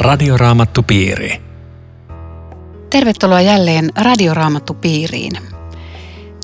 Radioraamattupiiri. 0.00 1.42
Tervetuloa 2.90 3.40
jälleen 3.40 3.90
Radioraamattupiiriin. 3.96 5.32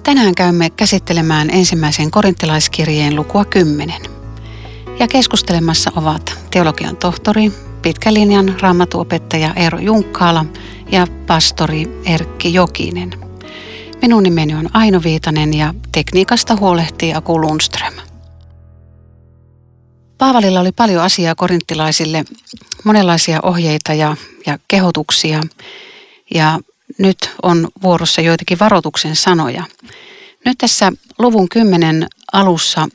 Tänään 0.03 0.35
käymme 0.35 0.71
käsittelemään 0.71 1.51
ensimmäisen 1.51 2.11
korinttilaiskirjeen 2.11 3.17
lukua 3.17 3.45
10. 3.45 4.03
Ja 4.99 5.09
keskustelemassa 5.09 5.91
ovat 5.97 6.39
teologian 6.51 6.97
tohtori, 6.97 7.53
pitkän 7.83 8.15
linjan 8.15 8.57
raamatuopettaja 8.61 9.55
Eero 9.55 9.79
Junkkaala 9.79 10.45
ja 10.91 11.07
pastori 11.27 12.01
Erkki 12.05 12.55
Jokinen. 12.55 13.11
Minun 14.03 14.23
nimeni 14.23 14.55
on 14.55 14.69
Aino 14.73 15.01
Viitanen 15.05 15.55
ja 15.55 15.75
tekniikasta 15.93 16.57
huolehtii 16.57 17.15
Aku 17.15 17.41
Lundström. 17.41 17.95
Paavalilla 20.19 20.61
oli 20.61 20.73
paljon 20.73 21.03
asiaa 21.03 21.35
korinttilaisille, 21.35 22.25
monenlaisia 22.85 23.41
ohjeita 23.43 23.95
ja, 23.95 24.17
ja 24.47 24.59
kehotuksia. 24.69 25.41
Ja 26.35 26.59
nyt 26.99 27.31
on 27.43 27.69
vuorossa 27.83 28.21
joitakin 28.21 28.59
varoituksen 28.59 29.17
sanoja. 29.17 29.65
Nyt 30.45 30.59
tässä 30.59 30.93
luvun 31.19 31.49
kymmenen 31.49 32.07
alussa 32.33 32.89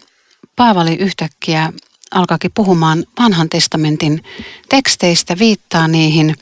Paavali 0.56 0.96
yhtäkkiä 0.96 1.74
alkaakin 2.12 2.52
puhumaan 2.54 3.06
vanhan 3.20 3.50
testamentin 3.50 4.24
teksteistä, 4.70 5.40
viittaa 5.40 5.88
niihin. 5.88 6.36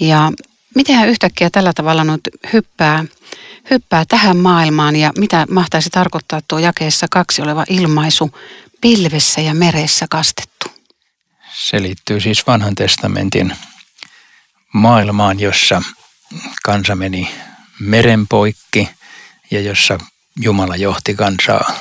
Ja 0.00 0.32
miten 0.74 0.96
hän 0.96 1.08
yhtäkkiä 1.08 1.50
tällä 1.50 1.72
tavalla 1.72 2.04
nyt 2.04 2.20
hyppää, 2.52 3.04
hyppää 3.70 4.04
tähän 4.08 4.36
maailmaan 4.36 4.96
ja 4.96 5.12
mitä 5.18 5.46
mahtaisi 5.50 5.90
tarkoittaa 5.90 6.40
tuo 6.48 6.58
jakeessa 6.58 7.06
kaksi 7.10 7.42
oleva 7.42 7.64
ilmaisu 7.68 8.30
pilvessä 8.82 9.40
ja 9.40 9.54
meressä 9.54 10.06
kastettu? 10.10 10.66
Se 11.54 11.82
liittyy 11.82 12.20
siis 12.20 12.46
vanhan 12.46 12.74
testamentin 12.74 13.56
maailmaan, 14.72 15.40
jossa 15.40 15.82
kansa 16.62 16.94
meni 16.94 17.34
meren 17.80 18.28
poikki 18.28 18.88
ja 19.50 19.60
jossa 19.60 19.98
Jumala 20.40 20.76
johti 20.76 21.14
kansaa 21.14 21.72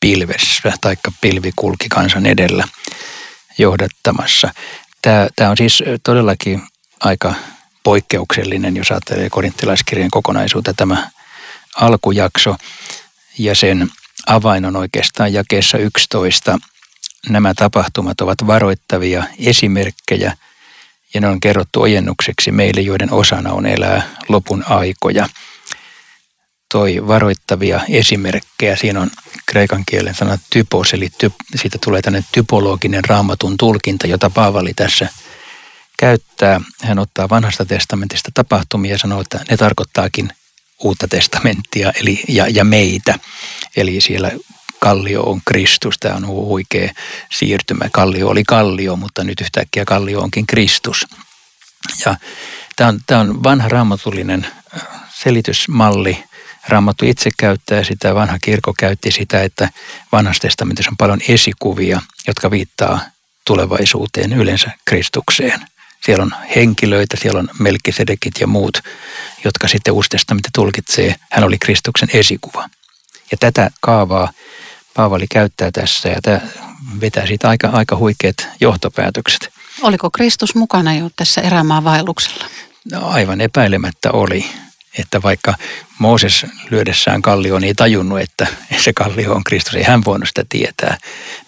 pilvessä, 0.00 0.72
tai 0.80 0.96
pilvi 1.20 1.52
kulki 1.56 1.88
kansan 1.88 2.26
edellä 2.26 2.68
johdattamassa. 3.58 4.54
Tämä, 5.02 5.28
tämä 5.36 5.50
on 5.50 5.56
siis 5.56 5.82
todellakin 6.02 6.62
aika 7.00 7.34
poikkeuksellinen, 7.82 8.76
jos 8.76 8.90
ajattelee 8.90 9.30
korinttilaiskirjan 9.30 10.10
kokonaisuutta 10.10 10.74
tämä 10.74 11.10
alkujakso 11.76 12.56
ja 13.38 13.54
sen 13.54 13.90
avain 14.26 14.64
on 14.64 14.76
oikeastaan 14.76 15.32
jakeessa 15.32 15.78
11. 15.78 16.58
Nämä 17.28 17.54
tapahtumat 17.54 18.20
ovat 18.20 18.46
varoittavia 18.46 19.24
esimerkkejä 19.38 20.36
ja 21.14 21.20
ne 21.20 21.28
on 21.28 21.40
kerrottu 21.40 21.82
ojennukseksi 21.82 22.52
meille, 22.52 22.80
joiden 22.80 23.12
osana 23.12 23.52
on 23.52 23.66
elää 23.66 24.08
lopun 24.28 24.64
aikoja. 24.68 25.28
Toi 26.72 27.06
varoittavia 27.06 27.80
esimerkkejä, 27.88 28.76
siinä 28.76 29.00
on 29.00 29.10
kreikan 29.46 29.84
kielen 29.86 30.14
sana 30.14 30.38
typos, 30.50 30.94
eli 30.94 31.08
typ, 31.18 31.34
siitä 31.54 31.78
tulee 31.84 32.02
tänne 32.02 32.24
typologinen 32.32 33.04
raamatun 33.04 33.56
tulkinta, 33.56 34.06
jota 34.06 34.30
Paavali 34.30 34.74
tässä 34.74 35.08
käyttää. 35.98 36.60
Hän 36.82 36.98
ottaa 36.98 37.28
vanhasta 37.28 37.64
testamentista 37.64 38.30
tapahtumia 38.34 38.92
ja 38.92 38.98
sanoo, 38.98 39.20
että 39.20 39.40
ne 39.50 39.56
tarkoittaakin 39.56 40.32
uutta 40.82 41.08
testamenttia 41.08 41.92
eli, 42.00 42.22
ja, 42.28 42.48
ja 42.48 42.64
meitä. 42.64 43.18
Eli 43.76 44.00
siellä 44.00 44.30
kallio 44.80 45.22
on 45.22 45.40
Kristus. 45.44 45.98
Tämä 45.98 46.14
on 46.14 46.26
huikea 46.26 46.92
siirtymä. 47.32 47.84
Kallio 47.92 48.28
oli 48.28 48.42
kallio, 48.44 48.96
mutta 48.96 49.24
nyt 49.24 49.40
yhtäkkiä 49.40 49.84
kallio 49.84 50.20
onkin 50.20 50.46
Kristus. 50.46 51.06
Ja 52.06 52.16
tämä 52.76 52.88
on, 52.88 53.00
tämä 53.06 53.20
on 53.20 53.42
vanha 53.42 53.68
raamatullinen 53.68 54.46
selitysmalli. 55.22 56.24
Raamattu 56.68 57.06
itse 57.06 57.30
käyttää 57.38 57.84
sitä, 57.84 58.14
vanha 58.14 58.38
kirkko 58.38 58.74
käytti 58.78 59.10
sitä, 59.10 59.42
että 59.42 59.68
vanhassa 60.12 60.42
testamentissa 60.42 60.90
on 60.90 60.96
paljon 60.96 61.20
esikuvia, 61.28 62.02
jotka 62.26 62.50
viittaa 62.50 63.00
tulevaisuuteen, 63.44 64.32
yleensä 64.32 64.70
Kristukseen. 64.84 65.60
Siellä 66.04 66.22
on 66.22 66.30
henkilöitä, 66.56 67.16
siellä 67.20 67.40
on 67.40 67.48
Melkisedekit 67.58 68.34
ja 68.40 68.46
muut, 68.46 68.78
jotka 69.44 69.68
sitten 69.68 69.94
Uusi 69.94 70.08
testamentti 70.08 70.48
tulkitsee. 70.54 71.14
Hän 71.30 71.44
oli 71.44 71.58
Kristuksen 71.58 72.08
esikuva. 72.12 72.68
Ja 73.30 73.36
tätä 73.40 73.70
kaavaa 73.80 74.32
Paavali 74.94 75.26
käyttää 75.30 75.70
tässä 75.70 76.08
ja 76.08 76.22
tämä 76.22 76.40
vetää 77.00 77.26
siitä 77.26 77.48
aika, 77.48 77.68
aika 77.68 77.96
huikeat 77.96 78.48
johtopäätökset. 78.60 79.48
Oliko 79.82 80.10
Kristus 80.10 80.54
mukana 80.54 80.94
jo 80.94 81.10
tässä 81.16 81.40
erämaan 81.40 81.84
vaelluksella? 81.84 82.44
No 82.92 83.08
aivan 83.08 83.40
epäilemättä 83.40 84.10
oli. 84.12 84.46
Että 84.98 85.22
vaikka 85.22 85.54
Mooses 85.98 86.46
lyödessään 86.70 87.22
kallioon 87.22 87.64
ei 87.64 87.74
tajunnut, 87.74 88.20
että 88.20 88.46
se 88.78 88.92
kallio 88.92 89.32
on 89.32 89.44
Kristus, 89.44 89.74
ei 89.74 89.82
hän 89.82 90.04
voinut 90.04 90.28
sitä 90.28 90.44
tietää, 90.48 90.98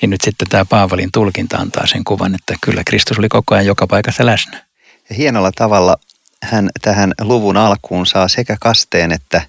niin 0.00 0.10
nyt 0.10 0.20
sitten 0.20 0.48
tämä 0.48 0.64
Paavalin 0.64 1.12
tulkinta 1.12 1.56
antaa 1.56 1.86
sen 1.86 2.04
kuvan, 2.04 2.34
että 2.34 2.54
kyllä 2.60 2.82
Kristus 2.86 3.18
oli 3.18 3.28
koko 3.28 3.54
ajan 3.54 3.66
joka 3.66 3.86
paikassa 3.86 4.26
läsnä. 4.26 4.64
Ja 5.08 5.14
hienolla 5.16 5.52
tavalla 5.52 5.96
hän 6.42 6.70
tähän 6.82 7.12
luvun 7.20 7.56
alkuun 7.56 8.06
saa 8.06 8.28
sekä 8.28 8.56
kasteen 8.60 9.12
että 9.12 9.42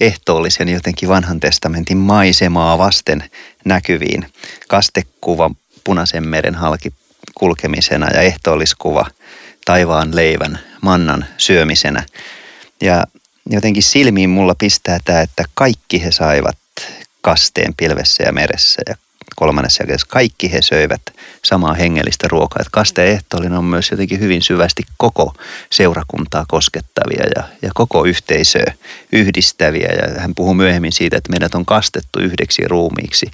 ehtoollisen 0.00 0.68
jotenkin 0.68 1.08
vanhan 1.08 1.40
testamentin 1.40 1.98
maisemaa 1.98 2.78
vasten 2.78 3.30
näkyviin. 3.64 4.32
Kastekuva 4.68 5.50
punaisen 5.84 6.28
meren 6.28 6.54
halki 6.54 6.92
kulkemisena 7.34 8.10
ja 8.14 8.20
ehtoolliskuva 8.20 9.06
taivaan 9.64 10.16
leivän 10.16 10.58
mannan 10.82 11.26
syömisenä. 11.36 12.04
Ja 12.80 13.04
jotenkin 13.46 13.82
silmiin 13.82 14.30
mulla 14.30 14.54
pistää 14.54 14.98
tämä, 15.04 15.20
että 15.20 15.44
kaikki 15.54 16.04
he 16.04 16.10
saivat 16.10 16.56
kasteen 17.20 17.74
pilvessä 17.76 18.22
ja 18.22 18.32
meressä 18.32 18.82
ja 18.88 18.96
kolmannessa 19.36 19.82
jakeessa 19.82 20.06
kaikki 20.10 20.52
he 20.52 20.62
söivät 20.62 21.02
samaa 21.44 21.74
hengellistä 21.74 22.28
ruokaa. 22.28 22.60
Että 22.60 22.70
kasteen 22.72 23.20
on 23.58 23.64
myös 23.64 23.90
jotenkin 23.90 24.20
hyvin 24.20 24.42
syvästi 24.42 24.82
koko 24.96 25.34
seurakuntaa 25.72 26.44
koskettavia 26.48 27.24
ja, 27.36 27.42
ja 27.62 27.70
koko 27.74 28.04
yhteisöä 28.04 28.72
yhdistäviä. 29.12 29.88
Ja 29.88 30.20
hän 30.20 30.34
puhuu 30.34 30.54
myöhemmin 30.54 30.92
siitä, 30.92 31.16
että 31.16 31.30
meidät 31.30 31.54
on 31.54 31.66
kastettu 31.66 32.18
yhdeksi 32.18 32.62
ruumiiksi 32.68 33.26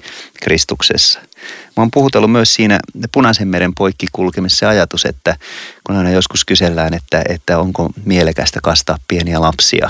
Kristuksessa. 0.43 1.19
Mä 1.77 1.81
oon 1.81 1.91
puhutellut 1.91 2.31
myös 2.31 2.53
siinä 2.53 2.79
punaisen 3.11 3.47
meren 3.47 3.75
poikki 3.75 4.07
kulkemissa 4.11 4.69
ajatus, 4.69 5.05
että 5.05 5.35
kun 5.83 5.95
aina 5.95 6.09
joskus 6.09 6.45
kysellään, 6.45 6.93
että, 6.93 7.21
että 7.29 7.59
onko 7.59 7.89
mielekästä 8.05 8.59
kastaa 8.63 8.97
pieniä 9.07 9.41
lapsia 9.41 9.89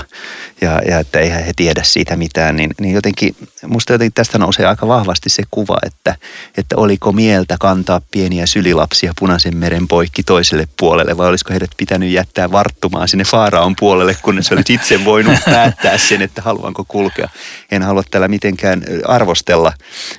ja, 0.60 0.82
ja 0.88 0.98
että 0.98 1.18
eihän 1.18 1.44
he 1.44 1.52
tiedä 1.56 1.82
siitä 1.82 2.16
mitään, 2.16 2.56
niin, 2.56 2.70
niin 2.80 2.94
jotenkin 2.94 3.36
musta 3.66 3.92
jotenkin 3.92 4.12
tästä 4.12 4.38
nousee 4.38 4.66
aika 4.66 4.88
vahvasti 4.88 5.28
se 5.28 5.42
kuva, 5.50 5.78
että, 5.86 6.16
että 6.56 6.76
oliko 6.76 7.12
mieltä 7.12 7.56
kantaa 7.60 8.00
pieniä 8.10 8.46
sylilapsia 8.46 9.12
punaisen 9.18 9.56
meren 9.56 9.88
poikki 9.88 10.22
toiselle 10.22 10.68
puolelle 10.78 11.16
vai 11.16 11.28
olisiko 11.28 11.50
heidät 11.50 11.70
pitänyt 11.76 12.10
jättää 12.10 12.52
varttumaan 12.52 13.08
sinne 13.08 13.24
Faaraon 13.24 13.76
puolelle, 13.76 14.16
kun 14.22 14.42
se 14.42 14.54
olisi 14.54 14.74
itse 14.74 15.04
voinut 15.04 15.36
päättää 15.54 15.98
sen, 15.98 16.22
että 16.22 16.42
haluanko 16.42 16.84
kulkea. 16.88 17.28
En 17.70 17.82
halua 17.82 18.02
tällä 18.10 18.28
mitenkään 18.28 18.82
arvostella 19.04 19.72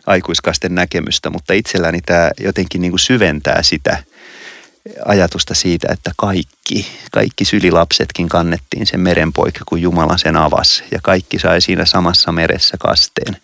aikuiskasten 0.08 0.76
näkemystä, 0.76 1.30
mutta 1.30 1.54
itselläni 1.60 2.02
tämä 2.02 2.32
jotenkin 2.40 2.82
niin 2.82 2.92
kuin 2.92 3.00
syventää 3.00 3.64
sitä 3.64 4.04
ajatusta 5.06 5.56
siitä, 5.56 5.88
että 5.92 6.12
kaikki, 6.18 6.88
kaikki 7.12 7.46
sylilapsetkin 7.46 8.30
kannettiin 8.30 8.86
sen 8.86 9.00
meren 9.00 9.34
poikki, 9.34 9.60
kun 9.66 9.82
Jumala 9.82 10.18
sen 10.18 10.38
avasi. 10.38 10.84
Ja 10.92 11.00
kaikki 11.04 11.40
sai 11.40 11.62
siinä 11.62 11.86
samassa 11.86 12.32
meressä 12.32 12.78
kasteen. 12.80 13.38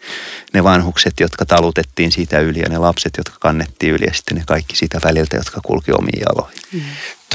Ne 0.54 0.64
vanhukset, 0.64 1.20
jotka 1.20 1.46
talutettiin 1.46 2.12
siitä 2.12 2.40
yli 2.40 2.60
ja 2.60 2.70
ne 2.70 2.78
lapset, 2.78 3.14
jotka 3.18 3.36
kannettiin 3.40 3.94
yli 3.94 4.06
ja 4.06 4.14
sitten 4.14 4.38
ne 4.38 4.44
kaikki 4.48 4.76
siitä 4.76 5.00
väliltä, 5.04 5.38
jotka 5.38 5.62
kulki 5.64 5.92
omiin 5.92 6.20
jaloihin. 6.20 6.60
Mm. 6.74 6.82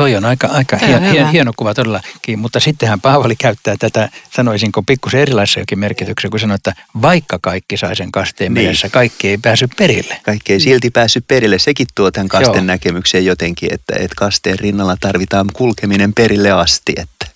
Toi 0.01 0.17
on 0.17 0.25
aika, 0.25 0.47
aika 0.47 0.77
hien, 0.77 1.03
hien, 1.03 1.29
hieno 1.29 1.53
kuva 1.57 1.75
todellakin, 1.75 2.39
mutta 2.39 2.61
sittenhän 2.61 3.01
Paavali 3.01 3.37
käyttää 3.37 3.77
tätä, 3.79 4.09
sanoisinko 4.35 4.83
pikkusen 4.83 5.21
erilaisessa 5.21 5.61
jokin 5.61 5.79
merkityksessä, 5.79 6.29
kun 6.29 6.41
sanoo, 6.41 6.55
että 6.55 6.75
vaikka 7.03 7.39
kaikki 7.43 7.77
sai 7.77 7.97
sen 7.97 8.13
kasteen 8.13 8.55
niin. 8.55 8.63
mielessä, 8.63 8.89
kaikki 8.89 9.29
ei 9.29 9.39
pääsy 9.39 9.69
perille. 9.79 10.21
Kaikki 10.23 10.53
ei 10.53 10.61
silti 10.61 10.91
päässyt 10.91 11.25
perille. 11.29 11.59
Sekin 11.59 11.87
tuo 11.95 12.11
tämän 12.11 12.29
kasten 12.29 12.55
Joo. 12.55 12.65
näkemykseen 12.65 13.25
jotenkin, 13.25 13.75
että, 13.75 13.97
että 13.97 14.15
kasteen 14.17 14.59
rinnalla 14.59 14.97
tarvitaan 15.01 15.47
kulkeminen 15.53 16.13
perille 16.13 16.51
asti, 16.51 16.93
että 16.97 17.27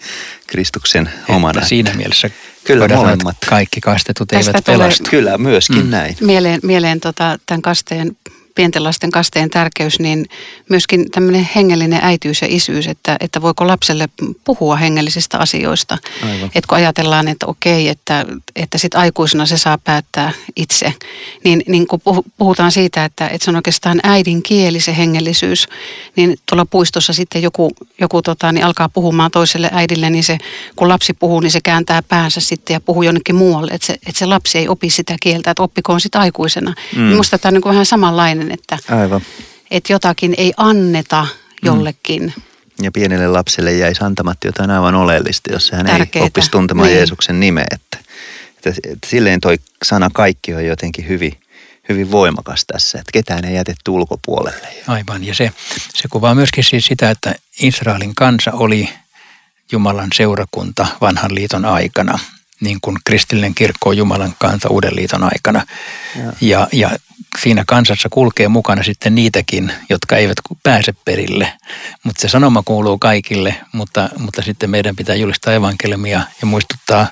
Kristuksen 0.47 1.11
omana. 1.29 1.59
Että 1.59 1.69
siinä 1.69 1.95
mielessä 1.95 2.31
Kyllä 2.65 2.89
molemmat. 2.89 3.37
Kaikki 3.49 3.81
kastetut 3.81 4.29
Tästä 4.29 4.51
eivät 4.51 4.65
pelastu. 4.65 5.11
Kyllä 5.11 5.39
myöskin 5.39 5.85
mm. 5.85 5.91
näin. 5.91 6.17
Mieleen, 6.21 6.61
mieleen 6.63 7.01
tota, 7.01 7.39
tämän 7.47 7.63
kasteen 7.63 8.17
pienten 8.55 8.85
lasten 8.85 9.11
kasteen 9.11 9.51
tärkeys, 9.51 10.01
niin 10.01 10.27
myöskin 10.69 11.11
tämmöinen 11.11 11.49
hengellinen 11.57 12.01
äityys 12.03 12.43
ja 12.43 12.49
isyys, 12.51 12.87
että, 12.87 13.17
että 13.21 13.43
voiko 13.43 13.67
lapselle 13.67 14.09
puhua 14.45 14.77
hengellisistä 14.77 15.39
asioista. 15.39 15.99
Aivan. 16.23 16.51
Että 16.55 16.69
kun 16.69 16.79
ajatellaan, 16.79 17.29
että 17.29 17.47
okei, 17.47 17.89
että, 17.89 18.27
että 18.57 18.79
sit 18.79 18.95
aikuisena 18.95 19.47
se 19.47 19.59
saa 19.59 19.79
päättää 19.79 20.33
itse, 20.57 20.95
niin, 21.45 21.63
niin 21.67 21.87
kun 21.87 22.01
puhutaan 22.39 22.73
siitä, 22.73 23.05
että, 23.05 23.29
että 23.29 23.45
se 23.45 23.51
on 23.51 23.57
oikeastaan 23.57 24.01
äidin 24.03 24.43
kieli 24.43 24.81
se 24.81 24.97
hengellisyys, 24.97 25.69
niin 26.17 26.37
tuolla 26.49 26.67
puistossa 26.67 27.13
sitten 27.13 27.43
joku, 27.43 27.71
joku 28.01 28.23
tota, 28.23 28.53
niin 28.53 28.65
alkaa 28.65 28.89
puhumaan 28.89 29.31
toiselle 29.31 29.71
äidille, 29.73 30.11
niin 30.11 30.25
se, 30.25 30.39
kun 30.77 30.89
lapsi 30.89 31.13
puhuu, 31.13 31.41
niin 31.41 31.51
se 31.51 31.61
kääntää 31.61 32.03
päänsä 32.03 32.41
sitten 32.41 32.75
ja 32.75 32.81
puhuu 32.81 33.03
jonnekin 33.03 33.35
muualle, 33.35 33.73
että 33.73 33.87
se, 33.87 33.93
että 33.93 34.19
se 34.19 34.27
lapsi 34.27 34.59
ei 34.59 34.69
opi 34.69 34.91
sitä 34.91 35.17
kieltä, 35.23 35.51
että 35.51 35.63
oppikoon 35.63 36.01
sitten 36.01 36.21
aikuisena. 36.21 36.75
Mm. 36.97 37.03
Minusta 37.03 37.39
tämä 37.39 37.51
on 37.51 37.55
niin 37.55 37.65
vähän 37.65 37.87
samanlainen, 37.87 38.44
että, 38.53 38.79
Aivan. 38.91 39.21
että 39.71 39.93
jotakin 39.93 40.35
ei 40.39 40.53
anneta 40.57 41.27
jollekin. 41.63 42.23
Mm. 42.23 42.43
Ja 42.83 42.93
pienelle 42.93 43.29
lapselle 43.29 43.73
jäisi 43.73 44.05
antamatta 44.05 44.49
jotain 44.49 44.71
aivan 44.71 44.95
oleellista, 44.95 45.53
jos 45.53 45.71
hän 45.71 45.87
Tärkeitä. 45.87 46.19
ei 46.19 46.25
oppisi 46.25 46.51
tuntemaan 46.51 46.89
niin. 46.89 46.97
Jeesuksen 46.97 47.41
nimeä. 47.41 47.67
Että, 47.71 47.99
että, 48.49 48.81
että 48.93 49.09
silleen 49.09 49.41
toi 49.41 49.57
sana 49.85 50.11
kaikki 50.13 50.55
on 50.55 50.67
jotenkin 50.67 51.09
hyvin, 51.09 51.33
hyvin 51.89 52.11
voimakas 52.11 52.65
tässä, 52.67 52.99
että 52.99 53.13
ketään 53.13 53.45
ei 53.45 53.55
jätetty 53.55 53.91
ulkopuolelle. 53.91 54.69
Aivan, 54.87 55.25
ja 55.25 55.35
se, 55.35 55.51
se 55.95 56.09
kuvaa 56.11 56.35
myöskin 56.35 56.65
siis 56.65 56.87
sitä, 56.87 57.11
että 57.11 57.35
Israelin 57.63 58.15
kansa 58.15 58.53
oli 58.53 58.89
Jumalan 59.73 60.11
seurakunta 60.15 60.87
vanhan 61.01 61.35
liiton 61.35 61.65
aikana– 61.65 62.19
niin 62.65 62.79
kuin 62.83 62.97
kristillinen 63.05 63.55
kirkko 63.55 63.91
on 63.91 63.97
Jumalan 63.97 64.35
kansa 64.39 64.69
Uuden 64.69 64.97
liiton 64.97 65.23
aikana. 65.23 65.67
Ja. 66.17 66.33
Ja, 66.41 66.69
ja 66.73 66.91
siinä 67.43 67.65
kansassa 67.67 68.09
kulkee 68.09 68.49
mukana 68.49 68.83
sitten 68.83 69.15
niitäkin, 69.15 69.73
jotka 69.91 70.17
eivät 70.17 70.37
pääse 70.63 70.95
perille. 71.05 71.53
Mutta 72.03 72.21
se 72.21 72.29
sanoma 72.29 72.63
kuuluu 72.65 72.99
kaikille, 72.99 73.55
mutta, 73.73 74.09
mutta 74.19 74.43
sitten 74.43 74.71
meidän 74.71 74.97
pitää 74.97 75.15
julistaa 75.15 75.55
evankeliumia 75.55 76.23
ja 76.41 76.47
muistuttaa 76.47 77.07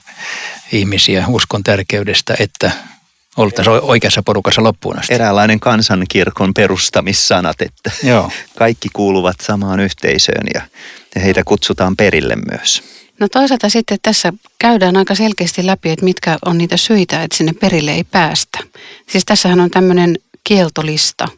ihmisiä 0.72 1.24
uskon 1.28 1.62
tärkeydestä, 1.62 2.34
että 2.38 2.70
oltaisiin 3.36 3.80
oikeassa 3.82 4.22
porukassa 4.22 4.62
loppuun 4.62 4.98
asti. 4.98 5.14
Eräänlainen 5.14 5.60
kansankirkon 5.60 6.54
perustamissanat, 6.54 7.62
että 7.62 7.90
Joo. 8.02 8.30
kaikki 8.58 8.88
kuuluvat 8.92 9.36
samaan 9.42 9.80
yhteisöön 9.80 10.46
ja 10.54 10.60
heitä 11.20 11.42
kutsutaan 11.44 11.96
perille 11.96 12.36
myös. 12.50 12.82
No 13.22 13.28
toisaalta 13.28 13.68
sitten 13.68 13.98
tässä 14.02 14.32
käydään 14.58 14.96
aika 14.96 15.14
selkeästi 15.14 15.66
läpi, 15.66 15.90
että 15.90 16.04
mitkä 16.04 16.38
on 16.44 16.58
niitä 16.58 16.76
syitä, 16.76 17.22
että 17.22 17.36
sinne 17.36 17.52
perille 17.52 17.90
ei 17.92 18.04
päästä. 18.04 18.58
Siis 19.08 19.24
tässähän 19.24 19.60
on 19.60 19.70
tämmöinen 19.70 20.18
kieltolista. 20.44 21.28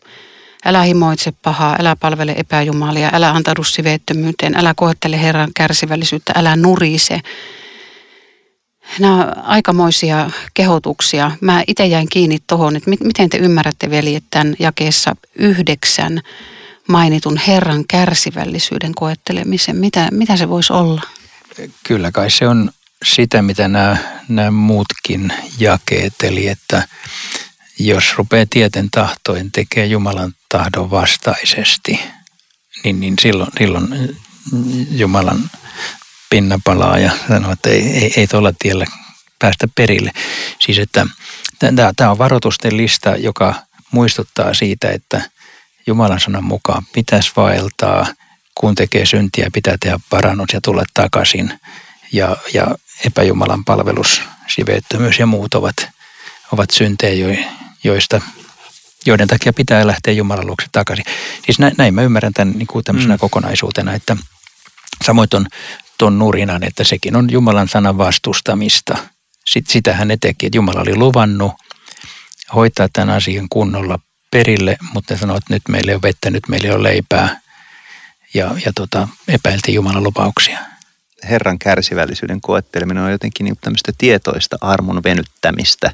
Älä 0.64 0.82
himoitse 0.82 1.32
pahaa, 1.32 1.76
älä 1.80 1.96
palvele 1.96 2.34
epäjumalia, 2.36 3.10
älä 3.12 3.30
antaudu 3.30 3.64
siveettömyyteen, 3.64 4.54
älä 4.56 4.74
koettele 4.76 5.22
Herran 5.22 5.50
kärsivällisyyttä, 5.56 6.32
älä 6.36 6.56
nurise. 6.56 7.20
Nämä 8.98 9.14
on 9.14 9.44
aikamoisia 9.44 10.30
kehotuksia. 10.54 11.30
Mä 11.40 11.64
itse 11.66 11.86
jäin 11.86 12.08
kiinni 12.08 12.38
tuohon, 12.46 12.76
että 12.76 12.90
miten 12.90 13.30
te 13.30 13.38
ymmärrätte 13.38 13.90
veljet 13.90 14.24
tämän 14.30 14.54
jakeessa 14.58 15.16
yhdeksän 15.34 16.20
mainitun 16.88 17.36
Herran 17.36 17.84
kärsivällisyyden 17.88 18.94
koettelemisen. 18.94 19.76
Mitä, 19.76 20.08
mitä 20.10 20.36
se 20.36 20.48
voisi 20.48 20.72
olla? 20.72 21.02
Kyllä 21.82 22.12
kai 22.12 22.30
se 22.30 22.48
on 22.48 22.70
sitä, 23.04 23.42
mitä 23.42 23.68
nämä, 23.68 23.96
nämä 24.28 24.50
muutkin 24.50 25.32
jakeet, 25.58 26.14
eli 26.22 26.48
että 26.48 26.88
jos 27.78 28.04
rupeaa 28.18 28.46
tieten 28.50 28.90
tahtoin 28.90 29.52
tekee 29.52 29.86
Jumalan 29.86 30.32
tahdon 30.48 30.90
vastaisesti, 30.90 32.00
niin, 32.84 33.00
niin 33.00 33.14
silloin, 33.20 33.50
silloin 33.58 34.16
Jumalan 34.90 35.50
pinna 36.30 36.60
palaa 36.64 36.98
ja 36.98 37.10
sanoo, 37.28 37.52
että 37.52 37.70
ei, 37.70 37.82
ei, 37.82 38.12
ei 38.16 38.26
tuolla 38.26 38.52
tiellä 38.58 38.86
päästä 39.38 39.68
perille. 39.74 40.10
Siis 40.58 40.78
että 40.78 41.06
tämä 41.96 42.10
on 42.10 42.18
varoitusten 42.18 42.76
lista, 42.76 43.16
joka 43.16 43.54
muistuttaa 43.90 44.54
siitä, 44.54 44.90
että 44.90 45.30
Jumalan 45.86 46.20
sanan 46.20 46.44
mukaan 46.44 46.86
pitäisi 46.92 47.32
vaeltaa– 47.36 48.06
kun 48.54 48.74
tekee 48.74 49.06
syntiä, 49.06 49.48
pitää 49.52 49.76
tehdä 49.80 50.00
parannus 50.10 50.52
ja 50.52 50.60
tulla 50.60 50.84
takaisin. 50.94 51.60
Ja, 52.12 52.36
ja 52.54 52.66
epäjumalan 53.06 53.64
palvelus, 53.64 54.22
siveettömyys 54.46 55.18
ja 55.18 55.26
muut 55.26 55.54
ovat, 55.54 55.76
ovat 56.52 56.70
syntejä, 56.70 57.38
joista, 57.84 58.20
joiden 59.06 59.28
takia 59.28 59.52
pitää 59.52 59.86
lähteä 59.86 60.14
Jumalan 60.14 60.46
luokse 60.46 60.66
takaisin. 60.72 61.04
Siis 61.46 61.58
näin, 61.58 61.74
näin 61.78 61.94
mä 61.94 62.02
ymmärrän 62.02 62.32
tämän 62.32 62.54
niin 62.58 62.66
kuin 62.66 62.84
tämmöisenä 62.84 63.14
mm. 63.14 63.18
kokonaisuutena, 63.18 63.94
että 63.94 64.16
samoin 65.04 65.28
ton, 65.28 65.46
ton 65.98 66.18
nurinan, 66.18 66.64
että 66.64 66.84
sekin 66.84 67.16
on 67.16 67.30
Jumalan 67.30 67.68
sanan 67.68 67.98
vastustamista. 67.98 68.98
Sit, 69.46 69.66
sitähän 69.66 70.08
ne 70.08 70.16
teki, 70.20 70.46
että 70.46 70.56
Jumala 70.56 70.80
oli 70.80 70.96
luvannut 70.96 71.52
hoitaa 72.54 72.88
tämän 72.92 73.16
asian 73.16 73.48
kunnolla 73.48 73.98
perille, 74.30 74.76
mutta 74.92 75.14
ne 75.14 75.20
sanoi, 75.20 75.38
että 75.38 75.54
nyt 75.54 75.62
meillä 75.68 75.90
ei 75.90 75.94
ole 75.94 76.02
vettä, 76.02 76.30
nyt 76.30 76.48
meillä 76.48 76.68
ei 76.68 76.74
ole 76.74 76.82
leipää 76.82 77.40
ja, 78.34 78.54
ja 78.64 78.72
tota, 78.74 79.08
epäiltiin 79.28 79.74
Jumalan 79.74 80.02
lupauksia. 80.02 80.58
Herran 81.30 81.58
kärsivällisyyden 81.58 82.40
koetteleminen 82.40 83.02
on 83.02 83.12
jotenkin 83.12 83.44
niin 83.44 83.56
tämmöistä 83.60 83.92
tietoista 83.98 84.56
armon 84.60 85.02
venyttämistä 85.02 85.92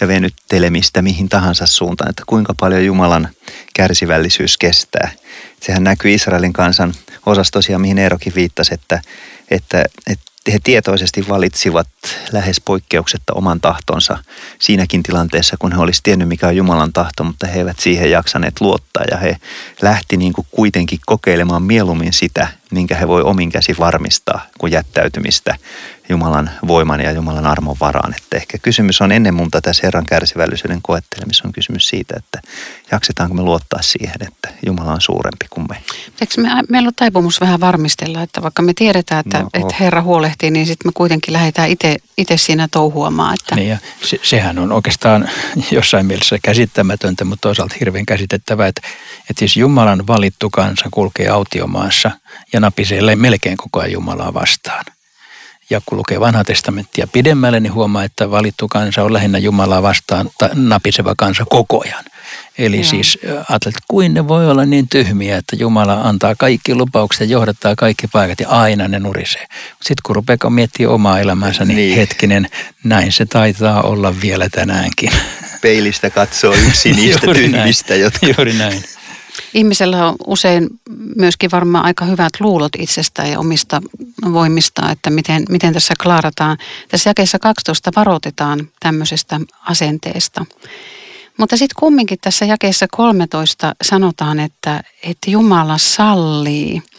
ja 0.00 0.08
venyttelemistä 0.08 1.02
mihin 1.02 1.28
tahansa 1.28 1.66
suuntaan, 1.66 2.10
että 2.10 2.22
kuinka 2.26 2.54
paljon 2.60 2.84
Jumalan 2.84 3.28
kärsivällisyys 3.74 4.58
kestää. 4.58 5.10
Sehän 5.60 5.84
näkyy 5.84 6.14
Israelin 6.14 6.52
kansan 6.52 6.94
osassa 7.26 7.52
tosiaan, 7.52 7.80
mihin 7.80 7.98
Eerokin 7.98 8.34
viittasi, 8.34 8.74
että, 8.74 9.02
että, 9.50 9.84
että 10.06 10.33
he 10.52 10.58
tietoisesti 10.64 11.28
valitsivat 11.28 11.88
lähes 12.32 12.60
poikkeuksetta 12.64 13.32
oman 13.32 13.60
tahtonsa 13.60 14.18
siinäkin 14.58 15.02
tilanteessa, 15.02 15.56
kun 15.58 15.72
he 15.72 15.78
olisivat 15.78 16.02
tiennyt, 16.02 16.28
mikä 16.28 16.48
on 16.48 16.56
Jumalan 16.56 16.92
tahto, 16.92 17.24
mutta 17.24 17.46
he 17.46 17.58
eivät 17.58 17.80
siihen 17.80 18.10
jaksaneet 18.10 18.60
luottaa. 18.60 19.04
Ja 19.10 19.16
he 19.16 19.36
lähti 19.82 20.16
niin 20.16 20.32
kuin 20.32 20.46
kuitenkin 20.50 20.98
kokeilemaan 21.06 21.62
mieluummin 21.62 22.12
sitä, 22.12 22.48
minkä 22.70 22.94
he 22.94 23.08
voi 23.08 23.22
omin 23.22 23.50
käsi 23.50 23.74
varmistaa, 23.78 24.46
kuin 24.58 24.72
jättäytymistä 24.72 25.56
Jumalan 26.08 26.50
voiman 26.66 27.00
ja 27.00 27.12
Jumalan 27.12 27.46
armon 27.46 27.76
varaan. 27.80 28.14
Että 28.16 28.36
ehkä 28.36 28.58
kysymys 28.58 29.00
on 29.00 29.12
ennen 29.12 29.34
muuta 29.34 29.60
tässä 29.60 29.80
Herran 29.86 30.06
kärsivällisyyden 30.06 30.82
koettelemisessa 30.82 31.48
on 31.48 31.52
kysymys 31.52 31.86
siitä, 31.86 32.14
että 32.16 32.40
jaksetaanko 32.92 33.34
me 33.34 33.42
luottaa 33.42 33.82
siihen, 33.82 34.16
että 34.20 34.48
Jumala 34.66 34.92
on 34.92 35.00
suurempi 35.00 35.46
kuin 35.50 35.66
me. 35.68 35.76
Eikö 36.20 36.40
me, 36.40 36.48
meillä 36.68 36.86
on 36.86 36.94
taipumus 36.96 37.40
vähän 37.40 37.60
varmistella, 37.60 38.22
että 38.22 38.42
vaikka 38.42 38.62
me 38.62 38.72
tiedetään, 38.74 39.20
että, 39.20 39.38
no, 39.38 39.48
että 39.54 39.74
Herra 39.80 40.02
huolehtii, 40.02 40.50
niin 40.50 40.66
sitten 40.66 40.88
me 40.88 40.92
kuitenkin 40.94 41.32
lähdetään 41.32 41.70
itse 42.18 42.36
siinä 42.36 42.68
touhuamaan. 42.70 43.34
Että... 43.34 43.54
Niin 43.54 43.68
ja 43.68 43.78
se, 44.02 44.18
sehän 44.22 44.58
on 44.58 44.72
oikeastaan 44.72 45.28
jossain 45.70 46.06
mielessä 46.06 46.38
käsittämätöntä, 46.42 47.24
mutta 47.24 47.42
toisaalta 47.42 47.76
hirveän 47.80 48.06
käsitettävää, 48.06 48.66
että, 48.66 48.82
että 49.30 49.38
siis 49.38 49.56
Jumalan 49.56 50.06
valittu 50.06 50.50
kansa 50.50 50.88
kulkee 50.90 51.28
autiomaassa 51.28 52.10
ja 52.52 52.60
napisee 52.64 53.16
melkein 53.16 53.56
koko 53.56 53.80
ajan 53.80 53.92
Jumalaa 53.92 54.34
vastaan 54.34 54.84
ja 55.70 55.80
kun 55.86 55.98
lukee 55.98 56.20
vanha 56.20 56.44
testamenttia 56.44 57.06
pidemmälle, 57.06 57.60
niin 57.60 57.72
huomaa, 57.72 58.04
että 58.04 58.30
valittu 58.30 58.68
kansa 58.68 59.02
on 59.02 59.12
lähinnä 59.12 59.38
Jumalaa 59.38 59.82
vastaan 59.82 60.30
napiseva 60.54 61.14
kansa 61.16 61.44
koko 61.50 61.82
ajan. 61.84 62.04
Eli 62.58 62.76
Joo. 62.76 62.84
siis 62.84 63.18
ajattelet, 63.24 63.76
että 63.76 63.84
kuin 63.88 64.14
ne 64.14 64.28
voi 64.28 64.50
olla 64.50 64.64
niin 64.64 64.88
tyhmiä, 64.88 65.36
että 65.36 65.56
Jumala 65.56 65.94
antaa 65.94 66.34
kaikki 66.34 66.74
lupaukset 66.74 67.20
ja 67.20 67.26
johdattaa 67.26 67.74
kaikki 67.76 68.06
paikat 68.06 68.40
ja 68.40 68.48
aina 68.48 68.88
ne 68.88 68.98
nurisee. 68.98 69.46
Sitten 69.72 70.02
kun 70.02 70.16
rupeaa 70.16 70.50
miettimään 70.50 70.94
omaa 70.94 71.20
elämäänsä, 71.20 71.64
niin, 71.64 71.76
niin 71.76 71.96
hetkinen, 71.96 72.48
näin 72.84 73.12
se 73.12 73.26
taitaa 73.26 73.82
olla 73.82 74.20
vielä 74.20 74.48
tänäänkin. 74.48 75.10
Peilistä 75.60 76.10
katsoo 76.10 76.54
yksi 76.54 76.92
niistä 76.92 77.26
tyhmistä, 77.34 77.92
näin. 77.92 78.00
jotka... 78.00 78.26
Juuri 78.26 78.52
näin. 78.52 78.84
Ihmisellä 79.54 80.08
on 80.08 80.16
usein 80.26 80.68
myöskin 81.16 81.50
varmaan 81.50 81.84
aika 81.84 82.04
hyvät 82.04 82.32
luulot 82.40 82.72
itsestään 82.78 83.30
ja 83.30 83.38
omista 83.38 83.82
voimista, 84.32 84.90
että 84.90 85.10
miten, 85.10 85.44
miten 85.48 85.72
tässä 85.72 85.94
klaarataan. 86.02 86.58
Tässä 86.88 87.10
jakeessa 87.10 87.38
12 87.38 87.90
varoitetaan 87.96 88.68
tämmöisestä 88.80 89.40
asenteesta. 89.68 90.46
Mutta 91.38 91.56
sitten 91.56 91.76
kumminkin 91.80 92.18
tässä 92.20 92.44
jakeessa 92.44 92.86
13 92.90 93.74
sanotaan, 93.82 94.40
että, 94.40 94.82
että 95.02 95.30
Jumala 95.30 95.78
sallii– 95.78 96.82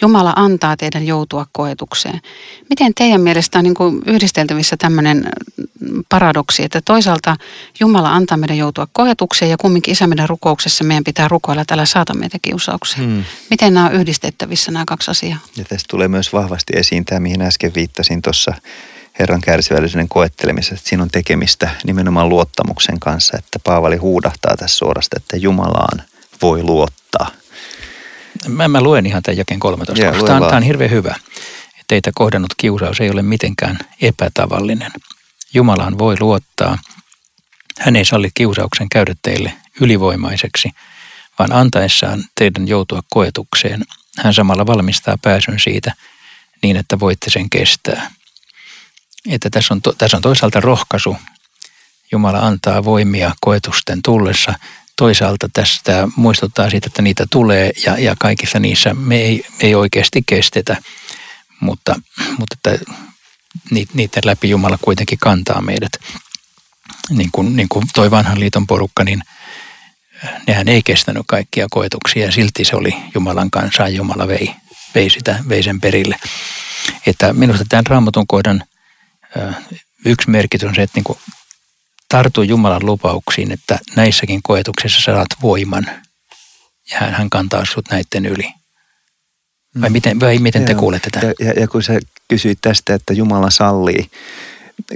Jumala 0.00 0.32
antaa 0.36 0.76
teidän 0.76 1.06
joutua 1.06 1.46
koetukseen. 1.52 2.20
Miten 2.70 2.94
teidän 2.94 3.20
mielestä 3.20 3.58
on 3.58 3.64
niin 3.64 3.74
kuin 3.74 4.02
yhdisteltävissä 4.06 4.76
tämmöinen 4.76 5.28
paradoksi, 6.08 6.64
että 6.64 6.80
toisaalta 6.84 7.36
Jumala 7.80 8.14
antaa 8.14 8.36
meidän 8.36 8.58
joutua 8.58 8.88
koetukseen 8.92 9.50
ja 9.50 9.56
kumminkin 9.56 9.92
isä 9.92 10.06
meidän 10.06 10.28
rukouksessa 10.28 10.84
meidän 10.84 11.04
pitää 11.04 11.28
rukoilla, 11.28 11.62
että 11.62 11.74
älä 11.74 11.84
saata 11.84 12.14
meitä 12.14 12.38
kiusaukseen. 12.42 13.04
Hmm. 13.04 13.24
Miten 13.50 13.74
nämä 13.74 13.86
on 13.86 13.92
yhdistettävissä 13.92 14.70
nämä 14.70 14.84
kaksi 14.86 15.10
asiaa? 15.10 15.38
Ja 15.56 15.64
tästä 15.64 15.86
tulee 15.90 16.08
myös 16.08 16.32
vahvasti 16.32 16.72
esiin 16.76 17.04
tämä, 17.04 17.20
mihin 17.20 17.42
äsken 17.42 17.72
viittasin 17.74 18.22
tuossa 18.22 18.54
Herran 19.18 19.40
kärsivällisyyden 19.40 20.08
koettelemisessa, 20.08 20.74
että 20.74 20.88
siinä 20.88 21.02
on 21.02 21.10
tekemistä 21.10 21.70
nimenomaan 21.86 22.28
luottamuksen 22.28 23.00
kanssa, 23.00 23.38
että 23.38 23.58
Paavali 23.64 23.96
huudahtaa 23.96 24.56
tässä 24.56 24.76
suorasta, 24.76 25.16
että 25.16 25.36
Jumalaan 25.36 26.02
voi 26.42 26.62
luottaa. 26.62 27.26
Mä, 28.48 28.68
mä 28.68 28.80
luen 28.80 29.06
ihan 29.06 29.22
tämän 29.22 29.38
jakeen 29.38 29.60
13. 29.60 30.04
Joo, 30.04 30.18
lue 30.18 30.26
tämä, 30.26 30.36
on, 30.36 30.42
tämä 30.42 30.56
on 30.56 30.62
hirveän 30.62 30.90
hyvä. 30.90 31.14
Teitä 31.88 32.10
kohdannut 32.14 32.54
kiusaus 32.56 33.00
ei 33.00 33.10
ole 33.10 33.22
mitenkään 33.22 33.78
epätavallinen. 34.02 34.92
Jumalaan 35.54 35.98
voi 35.98 36.16
luottaa. 36.20 36.78
Hän 37.78 37.96
ei 37.96 38.04
salli 38.04 38.30
kiusauksen 38.34 38.88
käydä 38.88 39.14
teille 39.22 39.52
ylivoimaiseksi, 39.80 40.70
vaan 41.38 41.52
antaessaan 41.52 42.24
teidän 42.34 42.68
joutua 42.68 43.00
koetukseen, 43.10 43.84
hän 44.18 44.34
samalla 44.34 44.66
valmistaa 44.66 45.18
pääsyn 45.22 45.60
siitä 45.60 45.94
niin, 46.62 46.76
että 46.76 47.00
voitte 47.00 47.30
sen 47.30 47.50
kestää. 47.50 48.10
Että 49.28 49.50
tässä 49.50 49.74
on, 49.74 49.80
tässä 49.98 50.16
on 50.16 50.22
toisaalta 50.22 50.60
rohkaisu. 50.60 51.16
Jumala 52.12 52.38
antaa 52.38 52.84
voimia 52.84 53.32
koetusten 53.40 54.02
tullessa. 54.02 54.54
Toisaalta 55.00 55.48
tästä 55.52 56.08
muistuttaa 56.16 56.70
siitä, 56.70 56.86
että 56.86 57.02
niitä 57.02 57.26
tulee 57.30 57.70
ja, 57.86 57.98
ja 57.98 58.14
kaikissa 58.18 58.58
niissä 58.58 58.94
me 58.94 59.16
ei, 59.16 59.44
ei 59.60 59.74
oikeasti 59.74 60.22
kestetä, 60.26 60.76
mutta, 61.60 62.00
mutta 62.38 62.56
että 62.56 62.84
niiden 63.94 64.22
läpi 64.24 64.50
Jumala 64.50 64.78
kuitenkin 64.82 65.18
kantaa 65.18 65.60
meidät. 65.60 65.92
Niin 67.10 67.28
kuin, 67.32 67.56
niin 67.56 67.68
kuin 67.68 67.86
toi 67.94 68.10
vanhan 68.10 68.40
liiton 68.40 68.66
porukka, 68.66 69.04
niin 69.04 69.22
nehän 70.46 70.68
ei 70.68 70.82
kestänyt 70.82 71.22
kaikkia 71.26 71.66
koetuksia 71.70 72.26
ja 72.26 72.32
silti 72.32 72.64
se 72.64 72.76
oli 72.76 72.96
Jumalan 73.14 73.50
kanssa 73.50 73.88
Jumala 73.88 74.28
vei, 74.28 74.54
vei, 74.94 75.10
sitä, 75.10 75.38
vei 75.48 75.62
sen 75.62 75.80
perille. 75.80 76.16
Että 77.06 77.32
minusta 77.32 77.64
tämän 77.68 77.86
raamatun 77.86 78.26
kohdan 78.26 78.64
yksi 80.04 80.30
merkitys 80.30 80.68
on 80.68 80.74
se, 80.74 80.82
että 80.82 80.98
niin 80.98 81.04
kuin 81.04 81.18
tartu 82.10 82.42
Jumalan 82.42 82.86
lupauksiin, 82.86 83.52
että 83.52 83.78
näissäkin 83.96 84.40
koetuksissa 84.42 85.12
saat 85.12 85.28
voiman 85.42 85.86
ja 86.90 86.98
hän, 86.98 87.12
hän 87.12 87.30
kantaa 87.30 87.64
sut 87.64 87.84
näiden 87.90 88.26
yli. 88.26 88.48
Vai 89.80 89.90
miten, 89.90 90.20
vai 90.20 90.38
miten 90.38 90.64
te 90.64 90.72
Joo. 90.72 90.80
kuulette 90.80 91.10
tämän? 91.10 91.34
Ja, 91.38 91.46
ja, 91.46 91.60
ja 91.60 91.68
kun 91.68 91.82
sä 91.82 91.98
kysyit 92.28 92.58
tästä, 92.62 92.94
että 92.94 93.12
Jumala 93.12 93.50
sallii 93.50 94.10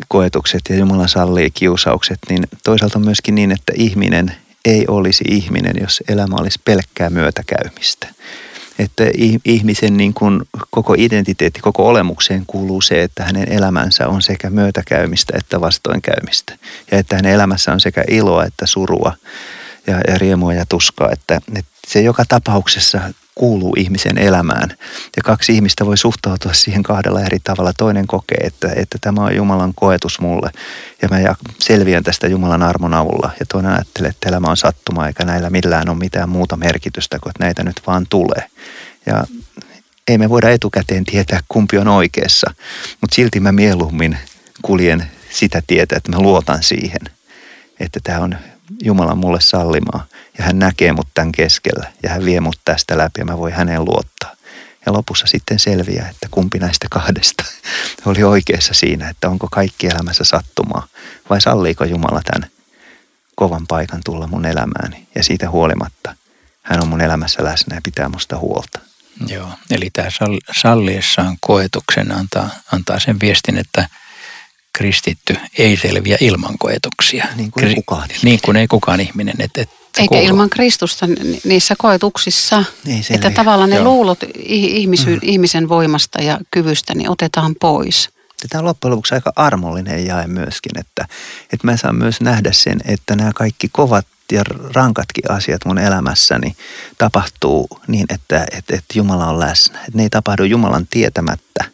koetukset 0.08 0.60
ja 0.68 0.76
Jumala 0.76 1.08
sallii 1.08 1.50
kiusaukset, 1.50 2.18
niin 2.28 2.44
toisaalta 2.64 2.98
on 2.98 3.04
myöskin 3.04 3.34
niin, 3.34 3.52
että 3.52 3.72
ihminen 3.76 4.36
ei 4.64 4.84
olisi 4.88 5.24
ihminen, 5.28 5.74
jos 5.80 6.02
elämä 6.08 6.36
olisi 6.36 6.60
pelkkää 6.64 7.10
myötäkäymistä. 7.10 8.08
Että 8.78 9.04
ih- 9.04 9.40
ihmisen 9.44 9.96
niin 9.96 10.14
kuin 10.14 10.42
koko 10.70 10.94
identiteetti, 10.98 11.60
koko 11.60 11.88
olemukseen 11.88 12.44
kuuluu 12.46 12.80
se, 12.80 13.02
että 13.02 13.24
hänen 13.24 13.52
elämänsä 13.52 14.08
on 14.08 14.22
sekä 14.22 14.50
myötäkäymistä 14.50 15.32
että 15.38 15.60
vastoinkäymistä. 15.60 16.56
Ja 16.90 16.98
että 16.98 17.16
hänen 17.16 17.32
elämässä 17.32 17.72
on 17.72 17.80
sekä 17.80 18.04
iloa 18.08 18.44
että 18.44 18.66
surua 18.66 19.12
ja, 19.86 20.00
ja 20.08 20.18
riemua 20.18 20.54
ja 20.54 20.66
tuskaa. 20.68 21.10
Että, 21.12 21.40
että 21.56 21.70
se 21.86 22.00
joka 22.00 22.24
tapauksessa 22.28 23.00
kuuluu 23.34 23.74
ihmisen 23.78 24.18
elämään. 24.18 24.70
Ja 25.16 25.22
kaksi 25.24 25.54
ihmistä 25.54 25.86
voi 25.86 25.98
suhtautua 25.98 26.52
siihen 26.52 26.82
kahdella 26.82 27.20
eri 27.20 27.38
tavalla. 27.44 27.72
Toinen 27.72 28.06
kokee, 28.06 28.38
että, 28.40 28.68
että 28.76 28.98
tämä 29.00 29.20
on 29.20 29.36
Jumalan 29.36 29.72
koetus 29.74 30.20
mulle 30.20 30.50
ja 31.02 31.08
mä 31.08 31.34
selviän 31.58 32.02
tästä 32.02 32.26
Jumalan 32.26 32.62
armon 32.62 32.94
avulla. 32.94 33.30
Ja 33.40 33.46
toinen 33.46 33.72
ajattelee, 33.72 34.10
että 34.10 34.28
elämä 34.28 34.48
on 34.48 34.56
sattuma 34.56 35.06
eikä 35.06 35.24
näillä 35.24 35.50
millään 35.50 35.88
ole 35.88 35.98
mitään 35.98 36.28
muuta 36.28 36.56
merkitystä 36.56 37.18
kuin 37.18 37.30
että 37.30 37.44
näitä 37.44 37.64
nyt 37.64 37.82
vaan 37.86 38.06
tulee. 38.10 38.46
Ja 39.06 39.24
ei 40.08 40.18
me 40.18 40.30
voida 40.30 40.50
etukäteen 40.50 41.04
tietää, 41.04 41.40
kumpi 41.48 41.78
on 41.78 41.88
oikeassa, 41.88 42.54
mutta 43.00 43.14
silti 43.14 43.40
mä 43.40 43.52
mieluummin 43.52 44.18
kuljen 44.62 45.10
sitä 45.30 45.62
tietä, 45.66 45.96
että 45.96 46.10
mä 46.10 46.18
luotan 46.18 46.62
siihen, 46.62 47.00
että 47.84 48.00
tämä 48.02 48.18
on 48.18 48.36
Jumalan 48.82 49.18
mulle 49.18 49.40
sallimaa 49.40 50.06
ja 50.38 50.44
hän 50.44 50.58
näkee 50.58 50.92
mut 50.92 51.08
tämän 51.14 51.32
keskellä 51.32 51.92
ja 52.02 52.10
hän 52.10 52.24
vie 52.24 52.40
mut 52.40 52.60
tästä 52.64 52.98
läpi 52.98 53.20
ja 53.20 53.24
mä 53.24 53.38
voin 53.38 53.54
häneen 53.54 53.84
luottaa. 53.84 54.34
Ja 54.86 54.92
lopussa 54.92 55.26
sitten 55.26 55.58
selviää, 55.58 56.08
että 56.08 56.28
kumpi 56.30 56.58
näistä 56.58 56.86
kahdesta 56.90 57.44
oli 58.06 58.22
oikeassa 58.22 58.74
siinä, 58.74 59.08
että 59.08 59.28
onko 59.28 59.48
kaikki 59.50 59.86
elämässä 59.86 60.24
sattumaa 60.24 60.86
vai 61.30 61.40
salliiko 61.40 61.84
Jumala 61.84 62.20
tämän 62.24 62.50
kovan 63.34 63.66
paikan 63.66 64.00
tulla 64.04 64.26
mun 64.26 64.46
elämääni 64.46 65.06
ja 65.14 65.24
siitä 65.24 65.50
huolimatta 65.50 66.16
hän 66.64 66.82
on 66.82 66.88
mun 66.88 67.00
elämässä 67.00 67.44
läsnä 67.44 67.76
ja 67.76 67.80
pitää 67.84 68.08
musta 68.08 68.38
huolta. 68.38 68.80
Joo, 69.26 69.48
eli 69.70 69.90
tämä 69.92 70.08
sall- 70.08 70.54
salliessaan 70.60 71.36
koetuksen 71.40 72.12
antaa, 72.12 72.50
antaa 72.72 73.00
sen 73.00 73.20
viestin, 73.20 73.58
että 73.58 73.88
kristitty 74.78 75.36
ei 75.58 75.76
selviä 75.76 76.16
ilman 76.20 76.58
koetuksia. 76.58 77.26
Niin 77.36 77.50
kuin 77.50 77.66
ei 77.66 77.74
kukaan 77.74 78.10
ihminen. 78.10 78.24
Niin 78.24 78.40
kuin 78.44 78.56
ei 78.56 78.66
kukaan 78.66 79.00
ihminen. 79.00 79.34
Et, 79.38 79.58
et 79.58 79.70
Eikä 79.98 80.08
kuuluu. 80.08 80.26
ilman 80.26 80.50
Kristusta 80.50 81.06
ni- 81.06 81.40
niissä 81.44 81.74
koetuksissa. 81.78 82.64
Ei 82.86 83.02
että 83.10 83.30
tavallaan 83.30 83.70
ne 83.70 83.76
Joo. 83.76 83.84
luulot 83.84 84.18
ihmisy, 84.44 85.10
mm. 85.10 85.20
ihmisen 85.22 85.68
voimasta 85.68 86.22
ja 86.22 86.38
kyvystä 86.50 86.94
niin 86.94 87.10
otetaan 87.10 87.54
pois. 87.60 88.08
Tämä 88.50 88.60
on 88.60 88.64
loppujen 88.64 88.90
lopuksi 88.90 89.14
aika 89.14 89.32
armollinen 89.36 90.06
jae 90.06 90.26
myöskin, 90.26 90.78
että, 90.78 91.08
että 91.52 91.66
mä 91.66 91.76
saan 91.76 91.96
myös 91.96 92.20
nähdä 92.20 92.52
sen, 92.52 92.80
että 92.84 93.16
nämä 93.16 93.32
kaikki 93.34 93.68
kovat 93.72 94.06
ja 94.32 94.42
rankatkin 94.74 95.30
asiat 95.30 95.64
mun 95.64 95.78
elämässäni 95.78 96.56
tapahtuu 96.98 97.68
niin, 97.86 98.06
että, 98.08 98.46
että, 98.52 98.74
että 98.74 98.94
Jumala 98.94 99.26
on 99.26 99.40
läsnä. 99.40 99.78
Että 99.78 99.92
ne 99.94 100.02
ei 100.02 100.10
tapahdu 100.10 100.44
Jumalan 100.44 100.86
tietämättä 100.90 101.64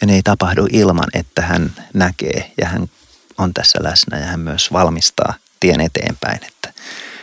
ja 0.00 0.06
ne 0.06 0.14
ei 0.14 0.22
tapahdu 0.22 0.66
ilman, 0.72 1.08
että 1.14 1.42
hän 1.42 1.72
näkee 1.94 2.52
ja 2.60 2.68
hän 2.68 2.90
on 3.38 3.54
tässä 3.54 3.78
läsnä 3.82 4.18
ja 4.18 4.26
hän 4.26 4.40
myös 4.40 4.72
valmistaa 4.72 5.34
tien 5.60 5.80
eteenpäin. 5.80 6.40
Että, 6.46 6.72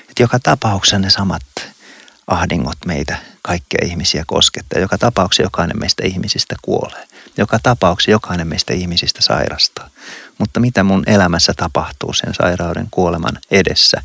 että 0.09 0.23
joka 0.23 0.39
tapauksessa 0.39 0.99
ne 0.99 1.09
samat 1.09 1.43
ahdingot 2.27 2.77
meitä 2.85 3.17
kaikkia 3.41 3.79
ihmisiä 3.85 4.23
koskettaa. 4.27 4.81
Joka 4.81 4.97
tapauksessa 4.97 5.43
jokainen 5.43 5.79
meistä 5.79 6.03
ihmisistä 6.05 6.55
kuolee. 6.61 7.07
Joka 7.37 7.59
tapauksessa 7.63 8.11
jokainen 8.11 8.47
meistä 8.47 8.73
ihmisistä 8.73 9.21
sairastaa. 9.21 9.89
Mutta 10.37 10.59
mitä 10.59 10.83
mun 10.83 11.03
elämässä 11.07 11.53
tapahtuu 11.53 12.13
sen 12.13 12.33
sairauden 12.33 12.87
kuoleman 12.91 13.39
edessä 13.51 14.01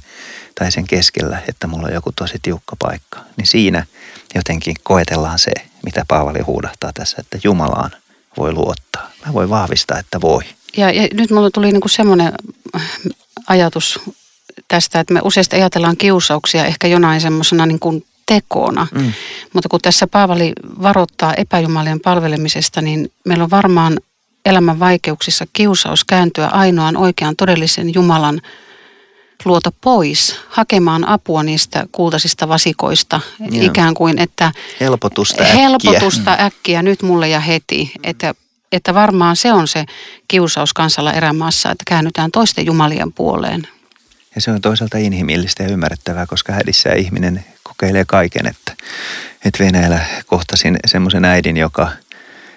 tai 0.54 0.72
sen 0.72 0.86
keskellä, 0.86 1.42
että 1.48 1.66
mulla 1.66 1.86
on 1.86 1.94
joku 1.94 2.12
tosi 2.12 2.38
tiukka 2.42 2.76
paikka, 2.78 3.20
niin 3.36 3.46
siinä 3.46 3.86
jotenkin 4.34 4.76
koetellaan 4.82 5.38
se, 5.38 5.52
mitä 5.84 6.04
Paavali 6.08 6.40
huudahtaa 6.40 6.90
tässä, 6.94 7.16
että 7.20 7.38
Jumalaan 7.44 7.90
voi 8.36 8.52
luottaa. 8.52 9.10
Mä 9.26 9.32
voin 9.32 9.50
vahvistaa, 9.50 9.98
että 9.98 10.20
voi. 10.20 10.42
Ja, 10.76 10.90
ja 10.90 11.08
nyt 11.12 11.30
mulla 11.30 11.50
tuli 11.50 11.72
niinku 11.72 11.88
semmoinen 11.88 12.32
ajatus 13.48 14.00
tästä, 14.68 15.00
että 15.00 15.14
me 15.14 15.20
useasti 15.24 15.56
ajatellaan 15.56 15.96
kiusauksia 15.96 16.64
ehkä 16.64 16.88
jonain 16.88 17.20
semmoisena 17.20 17.66
niin 17.66 17.78
kuin 17.78 18.04
tekona. 18.26 18.86
Mm. 18.94 19.12
Mutta 19.52 19.68
kun 19.68 19.80
tässä 19.80 20.06
Paavali 20.06 20.52
varoittaa 20.82 21.34
epäjumalien 21.34 22.00
palvelemisesta, 22.00 22.82
niin 22.82 23.12
meillä 23.24 23.44
on 23.44 23.50
varmaan 23.50 24.00
elämän 24.44 24.80
vaikeuksissa 24.80 25.46
kiusaus 25.52 26.04
kääntyä 26.04 26.46
ainoan 26.46 26.96
oikean 26.96 27.36
todellisen 27.36 27.94
Jumalan 27.94 28.40
luota 29.44 29.72
pois, 29.80 30.36
hakemaan 30.48 31.08
apua 31.08 31.42
niistä 31.42 31.86
kultaisista 31.92 32.48
vasikoista. 32.48 33.20
Joo. 33.40 33.64
Ikään 33.64 33.94
kuin, 33.94 34.18
että 34.18 34.52
Helpotusta 34.80 35.42
äkkiä. 35.42 35.56
helpotusta 35.56 36.36
äkkiä 36.40 36.82
nyt 36.82 37.02
mulle 37.02 37.28
ja 37.28 37.40
heti. 37.40 37.92
Että, 38.02 38.34
että 38.72 38.94
varmaan 38.94 39.36
se 39.36 39.52
on 39.52 39.68
se 39.68 39.84
kiusaus 40.28 40.72
kansalla 40.72 41.12
erämaassa, 41.12 41.70
että 41.70 41.84
käännytään 41.86 42.30
toisten 42.30 42.66
jumalien 42.66 43.12
puoleen. 43.12 43.68
Ja 44.34 44.40
se 44.40 44.50
on 44.50 44.60
toisaalta 44.60 44.98
inhimillistä 44.98 45.62
ja 45.62 45.68
ymmärrettävää, 45.68 46.26
koska 46.26 46.52
hädissä 46.52 46.92
ihminen 46.92 47.44
kokeilee 47.62 48.04
kaiken. 48.06 48.46
Että, 48.46 48.72
että 49.44 49.64
Venäjällä 49.64 50.00
kohtasin 50.26 50.76
semmoisen 50.86 51.24
äidin, 51.24 51.56
joka, 51.56 51.88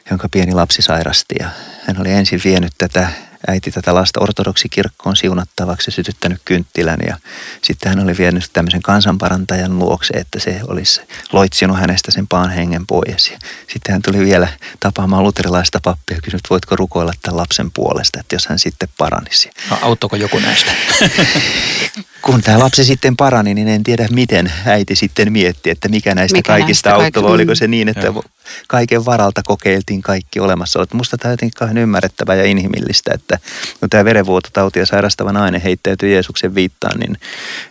jonka 0.10 0.30
pieni 0.30 0.52
lapsi 0.54 0.82
sairasti 0.82 1.36
ja 1.40 1.50
hän 1.88 2.00
oli 2.00 2.12
ensin 2.12 2.42
vienyt 2.44 2.74
tätä 2.78 3.10
äiti 3.48 3.72
tätä 3.72 3.96
lasta 3.96 4.20
ortodoksikirkkoon 4.20 5.16
siunattavaksi 5.16 5.88
ja 5.90 5.92
sytyttänyt 5.92 6.42
kynttilän 6.46 7.00
ja 7.08 7.18
sitten 7.62 7.90
hän 7.90 8.04
oli 8.04 8.18
vienyt 8.18 8.50
tämmöisen 8.54 8.82
kansanparantajan 8.82 9.80
luokse, 9.80 10.14
että 10.14 10.40
se 10.40 10.60
olisi 10.68 11.02
loitsinut 11.32 11.80
hänestä 11.80 12.12
sen 12.12 12.28
paan 12.28 12.50
hengen 12.50 12.88
pois. 12.88 13.32
Ja 13.32 13.38
sitten 13.68 13.92
hän 13.92 14.02
tuli 14.02 14.20
vielä 14.20 14.48
tapaamaan 14.80 15.24
luterilaista 15.24 15.80
pappia 15.84 16.18
ja 16.18 16.22
kysyi, 16.22 16.38
että 16.38 16.50
voitko 16.50 16.76
rukoilla 16.76 17.14
tämän 17.22 17.38
lapsen 17.38 17.72
puolesta, 17.72 18.20
että 18.20 18.36
jos 18.36 18.48
hän 18.48 18.60
sitten 18.60 18.90
paranisi. 18.98 19.50
No, 19.70 19.78
auttoiko 19.82 20.16
joku 20.16 20.40
näistä? 20.40 20.72
kun 22.22 22.42
tämä 22.42 22.60
lapsi 22.60 22.86
sitten 22.86 23.16
parani, 23.18 23.54
niin 23.54 23.68
en 23.68 23.84
tiedä 23.84 24.08
miten 24.12 24.54
äiti 24.66 24.96
sitten 24.96 25.32
mietti, 25.32 25.70
että 25.70 25.90
mikä 25.90 26.16
näistä 26.16 26.38
Mikä 26.38 26.48
kaikista 26.48 26.90
näistä 26.90 27.06
auttoi. 27.06 27.22
kaikki- 27.24 27.34
Oliko 27.34 27.52
mm. 27.52 27.56
se 27.56 27.68
niin, 27.68 27.88
että 27.90 28.06
Joo. 28.06 28.24
Kaiken 28.68 29.06
varalta 29.06 29.42
kokeiltiin 29.44 30.02
kaikki 30.02 30.40
olemassa 30.40 30.80
olevat. 30.80 30.94
Musta 30.94 31.18
tämä 31.18 31.30
on 31.30 31.34
jotenkin 31.34 31.58
kauhean 31.58 31.78
ymmärrettävää 31.78 32.36
ja 32.36 32.46
inhimillistä, 32.46 33.12
että 33.14 33.40
kun 33.80 33.90
tämä 33.90 34.06
verenvuototautia 34.06 34.86
sairastava 34.86 35.32
nainen 35.32 35.62
heittäytyi 35.62 36.14
Jeesuksen 36.14 36.56
viittaan, 36.56 37.00
niin, 37.00 37.18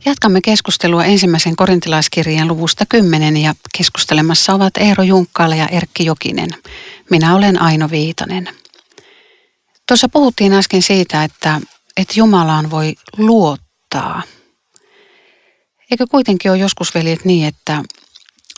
Jatkamme 0.06 0.42
keskustelua 0.42 1.06
ensimmäisen 1.06 1.56
korintilaiskirjan 1.56 2.48
luvusta 2.48 2.86
10 2.86 3.38
ja 3.38 3.56
keskustelemassa 3.78 4.54
ovat 4.54 4.78
Eero 4.78 5.04
Junkkaala 5.04 5.56
ja 5.56 5.68
Erkki 5.68 6.06
Jokinen. 6.06 6.50
Minä 7.10 7.36
olen 7.36 7.62
Aino 7.62 7.90
Viitanen. 7.90 8.50
Tuossa 9.88 10.10
puhuttiin 10.10 10.54
äsken 10.54 10.82
siitä, 10.82 11.24
että, 11.24 11.62
että 11.98 12.14
Jumalaan 12.18 12.72
voi 12.72 12.96
luottaa. 13.18 14.22
Eikö 15.92 16.08
kuitenkin 16.12 16.52
ole 16.52 16.60
joskus 16.60 16.96
veljet 16.96 17.26
niin, 17.26 17.48
että, 17.48 17.84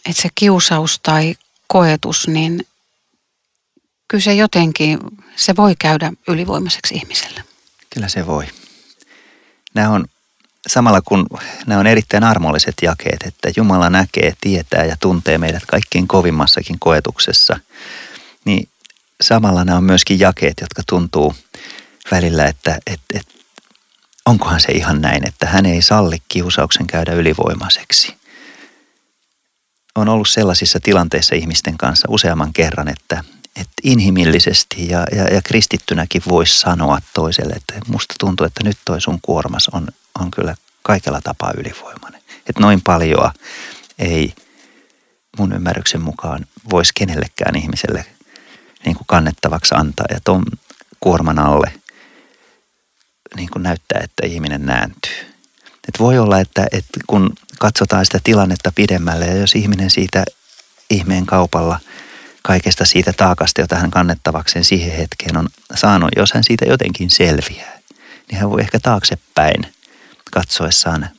että 0.05 0.21
se 0.21 0.29
kiusaus 0.35 0.99
tai 0.99 1.35
koetus, 1.67 2.27
niin 2.27 2.67
kyllä 4.07 4.23
se 4.23 4.33
jotenkin, 4.33 4.99
se 5.35 5.55
voi 5.55 5.75
käydä 5.79 6.11
ylivoimaiseksi 6.27 6.95
ihmiselle. 6.95 7.43
Kyllä 7.89 8.07
se 8.07 8.27
voi. 8.27 8.45
Nämä 9.73 9.89
on 9.89 10.05
samalla 10.67 11.01
kun 11.01 11.27
nämä 11.65 11.79
on 11.79 11.87
erittäin 11.87 12.23
armolliset 12.23 12.75
jakeet, 12.81 13.23
että 13.25 13.49
Jumala 13.57 13.89
näkee, 13.89 14.33
tietää 14.41 14.85
ja 14.85 14.97
tuntee 14.99 15.37
meidät 15.37 15.65
kaikkein 15.65 16.07
kovimmassakin 16.07 16.79
koetuksessa, 16.79 17.59
niin 18.45 18.69
samalla 19.21 19.63
nämä 19.63 19.77
on 19.77 19.83
myöskin 19.83 20.19
jakeet, 20.19 20.57
jotka 20.61 20.81
tuntuu 20.87 21.35
välillä, 22.11 22.45
että, 22.45 22.79
että, 22.87 23.05
että 23.13 23.33
onkohan 24.25 24.59
se 24.59 24.71
ihan 24.71 25.01
näin, 25.01 25.27
että 25.27 25.45
hän 25.45 25.65
ei 25.65 25.81
salli 25.81 26.17
kiusauksen 26.27 26.87
käydä 26.87 27.13
ylivoimaiseksi. 27.13 28.15
On 29.95 30.09
ollut 30.09 30.29
sellaisissa 30.29 30.79
tilanteissa 30.83 31.35
ihmisten 31.35 31.77
kanssa 31.77 32.07
useamman 32.09 32.53
kerran, 32.53 32.87
että, 32.87 33.23
että 33.55 33.73
inhimillisesti 33.83 34.89
ja, 34.89 35.05
ja, 35.15 35.23
ja 35.23 35.41
kristittynäkin 35.41 36.21
voisi 36.29 36.59
sanoa 36.59 36.99
toiselle, 37.13 37.53
että 37.53 37.73
musta 37.87 38.15
tuntuu, 38.19 38.45
että 38.45 38.63
nyt 38.63 38.77
toi 38.85 39.01
sun 39.01 39.19
kuormas 39.21 39.69
on 39.69 39.87
on 40.19 40.31
kyllä 40.31 40.55
kaikella 40.83 41.21
tapaa 41.23 41.53
ylivoimainen. 41.57 42.21
Että 42.49 42.61
noin 42.61 42.81
paljon 42.81 43.31
ei 43.99 44.33
mun 45.37 45.53
ymmärryksen 45.53 46.01
mukaan 46.01 46.45
voisi 46.69 46.91
kenellekään 46.95 47.55
ihmiselle 47.55 48.05
niin 48.85 48.95
kuin 48.95 49.07
kannettavaksi 49.07 49.75
antaa. 49.75 50.05
Ja 50.09 50.19
tuon 50.23 50.43
kuorman 50.99 51.39
alle 51.39 51.73
niin 53.35 53.49
kuin 53.49 53.63
näyttää, 53.63 54.01
että 54.03 54.25
ihminen 54.25 54.65
nääntyy. 54.65 55.37
Et 55.87 55.99
voi 55.99 56.19
olla, 56.19 56.39
että, 56.39 56.67
että 56.71 56.99
kun 57.07 57.33
katsotaan 57.59 58.05
sitä 58.05 58.19
tilannetta 58.23 58.71
pidemmälle 58.75 59.25
ja 59.25 59.35
jos 59.35 59.55
ihminen 59.55 59.89
siitä 59.89 60.25
ihmeen 60.89 61.25
kaupalla 61.25 61.79
kaikesta 62.43 62.85
siitä 62.85 63.13
taakasta, 63.13 63.61
jota 63.61 63.75
hän 63.75 63.91
kannettavakseen 63.91 64.65
siihen 64.65 64.97
hetkeen 64.97 65.37
on 65.37 65.49
saanut, 65.75 66.09
jos 66.15 66.33
hän 66.33 66.43
siitä 66.43 66.65
jotenkin 66.65 67.09
selviää, 67.09 67.79
niin 68.31 68.39
hän 68.39 68.49
voi 68.49 68.61
ehkä 68.61 68.79
taaksepäin 68.79 69.73
katsoessaan 70.29 71.09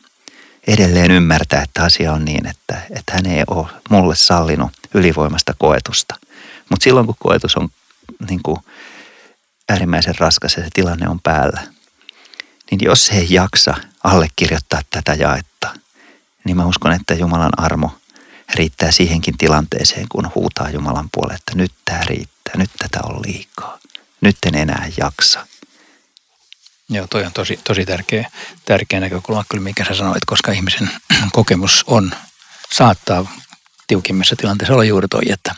edelleen 0.67 1.11
ymmärtää, 1.11 1.63
että 1.63 1.85
asia 1.85 2.13
on 2.13 2.25
niin, 2.25 2.47
että, 2.47 2.83
että 2.91 3.13
hän 3.13 3.27
ei 3.27 3.45
ole 3.47 3.67
mulle 3.91 4.17
sallinut 4.17 4.73
ylivoimasta 4.95 5.55
koetusta. 5.59 6.15
Mutta 6.71 6.85
silloin 6.85 7.07
kun 7.07 7.15
koetus 7.19 7.57
on 7.57 7.69
niin 8.29 8.41
kuin 8.43 8.59
äärimmäisen 9.69 10.19
raskas 10.19 10.55
ja 10.57 10.63
se 10.63 10.69
tilanne 10.75 11.09
on 11.09 11.21
päällä, 11.21 11.61
niin 12.71 12.81
jos 12.83 13.13
he 13.13 13.19
ei 13.19 13.27
jaksa 13.31 13.75
allekirjoittaa 14.05 14.81
tätä 14.91 15.15
jaetta, 15.15 15.75
niin 16.45 16.57
mä 16.57 16.67
uskon, 16.67 16.93
että 16.93 17.15
Jumalan 17.15 17.61
armo 17.61 17.99
riittää 18.55 18.91
siihenkin 18.91 19.39
tilanteeseen, 19.39 20.07
kun 20.09 20.31
huutaa 20.35 20.71
Jumalan 20.71 21.09
puolelle, 21.13 21.35
että 21.35 21.55
nyt 21.55 21.73
tämä 21.85 22.01
riittää, 22.07 22.55
nyt 22.57 22.71
tätä 22.79 23.01
on 23.05 23.23
liikaa, 23.23 23.79
nyt 24.21 24.37
en 24.47 24.55
enää 24.55 24.89
jaksa. 24.97 25.47
Joo, 26.91 27.07
toi 27.11 27.25
on 27.25 27.33
tosi, 27.33 27.61
tosi 27.65 27.87
tärkeä, 27.87 28.31
tärkeä 28.65 29.01
näkökulma 29.01 29.45
kyllä, 29.49 29.65
mikä 29.65 29.85
sä 29.85 29.95
sanoit, 29.95 30.25
koska 30.27 30.53
ihmisen 30.53 30.91
kokemus 31.33 31.85
on, 31.87 32.11
saattaa 32.73 33.33
tiukimmissa 33.87 34.37
tilanteissa 34.37 34.75
olla 34.75 34.85
juuri 34.85 35.09
toi, 35.09 35.23
että 35.31 35.55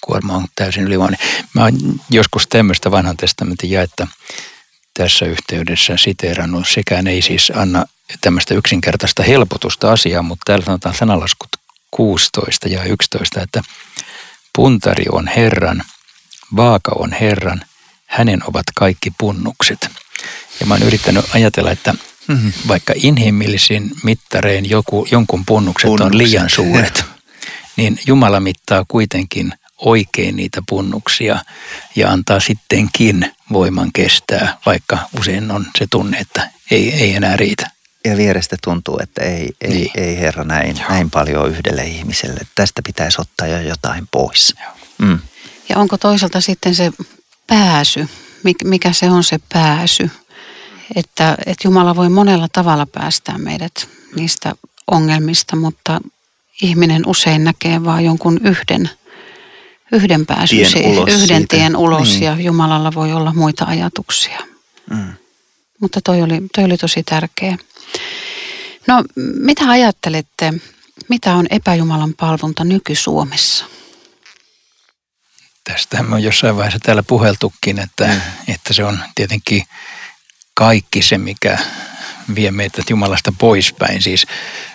kuorma 0.00 0.34
on 0.34 0.46
täysin 0.54 0.84
ylivoimainen. 0.84 1.28
Mä 1.54 1.62
oon 1.62 1.72
joskus 2.10 2.46
tämmöistä 2.46 2.90
vanhan 2.90 3.16
testamentin 3.16 3.70
jaetta 3.70 4.06
tässä 4.94 5.24
yhteydessä 5.24 5.96
siteerannut. 5.96 6.68
Sekään 6.68 7.06
ei 7.06 7.22
siis 7.22 7.52
anna 7.54 7.84
tämmöistä 8.20 8.54
yksinkertaista 8.54 9.22
helpotusta 9.22 9.92
asiaa, 9.92 10.22
mutta 10.22 10.42
täällä 10.46 10.64
sanotaan 10.64 10.94
sanalaskut 10.94 11.50
16 11.90 12.68
ja 12.68 12.84
11, 12.84 13.40
että 13.40 13.62
puntari 14.52 15.04
on 15.12 15.28
Herran, 15.28 15.82
vaaka 16.56 16.92
on 16.94 17.12
Herran, 17.12 17.64
hänen 18.06 18.40
ovat 18.44 18.66
kaikki 18.74 19.12
punnukset– 19.18 19.88
ja 20.60 20.66
mä 20.66 20.74
oon 20.74 20.82
yrittänyt 20.82 21.24
ajatella, 21.34 21.70
että 21.70 21.94
mm-hmm. 22.28 22.52
vaikka 22.68 22.92
inhimillisin 22.96 23.90
mittarein 24.02 24.70
joku, 24.70 25.06
jonkun 25.10 25.44
punnukset, 25.46 25.88
punnukset 25.88 26.12
on 26.12 26.18
liian 26.18 26.50
suuret, 26.50 27.04
niin 27.76 27.98
Jumala 28.06 28.40
mittaa 28.40 28.84
kuitenkin 28.88 29.52
oikein 29.76 30.36
niitä 30.36 30.62
punnuksia 30.68 31.38
ja 31.96 32.10
antaa 32.10 32.40
sittenkin 32.40 33.32
voiman 33.52 33.90
kestää, 33.92 34.58
vaikka 34.66 34.98
usein 35.20 35.50
on 35.50 35.66
se 35.78 35.86
tunne, 35.90 36.18
että 36.18 36.50
ei, 36.70 36.94
ei 36.94 37.14
enää 37.14 37.36
riitä. 37.36 37.70
Ja 38.04 38.16
vierestä 38.16 38.56
tuntuu, 38.64 38.98
että 39.02 39.22
ei, 39.22 39.50
ei, 39.60 39.70
niin. 39.70 39.90
ei 39.94 40.18
Herra 40.18 40.44
näin, 40.44 40.76
näin 40.88 41.10
paljon 41.10 41.50
yhdelle 41.50 41.84
ihmiselle. 41.84 42.40
Tästä 42.54 42.82
pitäisi 42.82 43.20
ottaa 43.20 43.48
jo 43.48 43.60
jotain 43.60 44.08
pois. 44.10 44.54
Mm. 44.98 45.18
Ja 45.68 45.78
onko 45.78 45.98
toisaalta 45.98 46.40
sitten 46.40 46.74
se 46.74 46.92
pääsy, 47.46 48.08
mikä 48.64 48.92
se 48.92 49.10
on 49.10 49.24
se 49.24 49.38
pääsy? 49.52 50.10
Että, 50.94 51.36
että 51.46 51.68
Jumala 51.68 51.96
voi 51.96 52.08
monella 52.08 52.48
tavalla 52.52 52.86
päästää 52.86 53.38
meidät 53.38 53.88
niistä 54.16 54.52
ongelmista, 54.86 55.56
mutta 55.56 56.00
ihminen 56.62 57.02
usein 57.06 57.44
näkee 57.44 57.84
vain 57.84 58.04
jonkun 58.04 58.40
yhden, 58.44 58.90
yhden 59.92 60.26
pääsyn, 60.26 60.72
tien 60.72 60.86
ulos 60.86 61.08
yhden 61.08 61.26
siitä. 61.26 61.56
tien 61.56 61.76
ulos 61.76 62.08
niin. 62.08 62.22
ja 62.22 62.36
Jumalalla 62.40 62.94
voi 62.94 63.12
olla 63.12 63.32
muita 63.34 63.64
ajatuksia. 63.64 64.38
Mm. 64.90 65.12
Mutta 65.80 66.00
toi 66.04 66.22
oli, 66.22 66.42
toi 66.54 66.64
oli 66.64 66.76
tosi 66.76 67.02
tärkeä. 67.02 67.58
No 68.86 69.04
mitä 69.34 69.68
ajattelette, 69.68 70.54
mitä 71.08 71.34
on 71.34 71.46
epäjumalan 71.50 72.14
palvonta 72.14 72.64
nyky-Suomessa? 72.64 73.64
Tästä 75.64 76.04
on 76.10 76.22
jossain 76.22 76.56
vaiheessa 76.56 76.78
täällä 76.82 77.02
puheltukin, 77.02 77.78
että, 77.78 78.06
mm. 78.06 78.20
että 78.54 78.72
se 78.72 78.84
on 78.84 78.98
tietenkin– 79.14 79.62
kaikki 80.58 81.02
se, 81.02 81.18
mikä 81.18 81.58
vie 82.34 82.50
meitä 82.50 82.82
Jumalasta 82.90 83.32
poispäin. 83.38 84.02
Siis, 84.02 84.26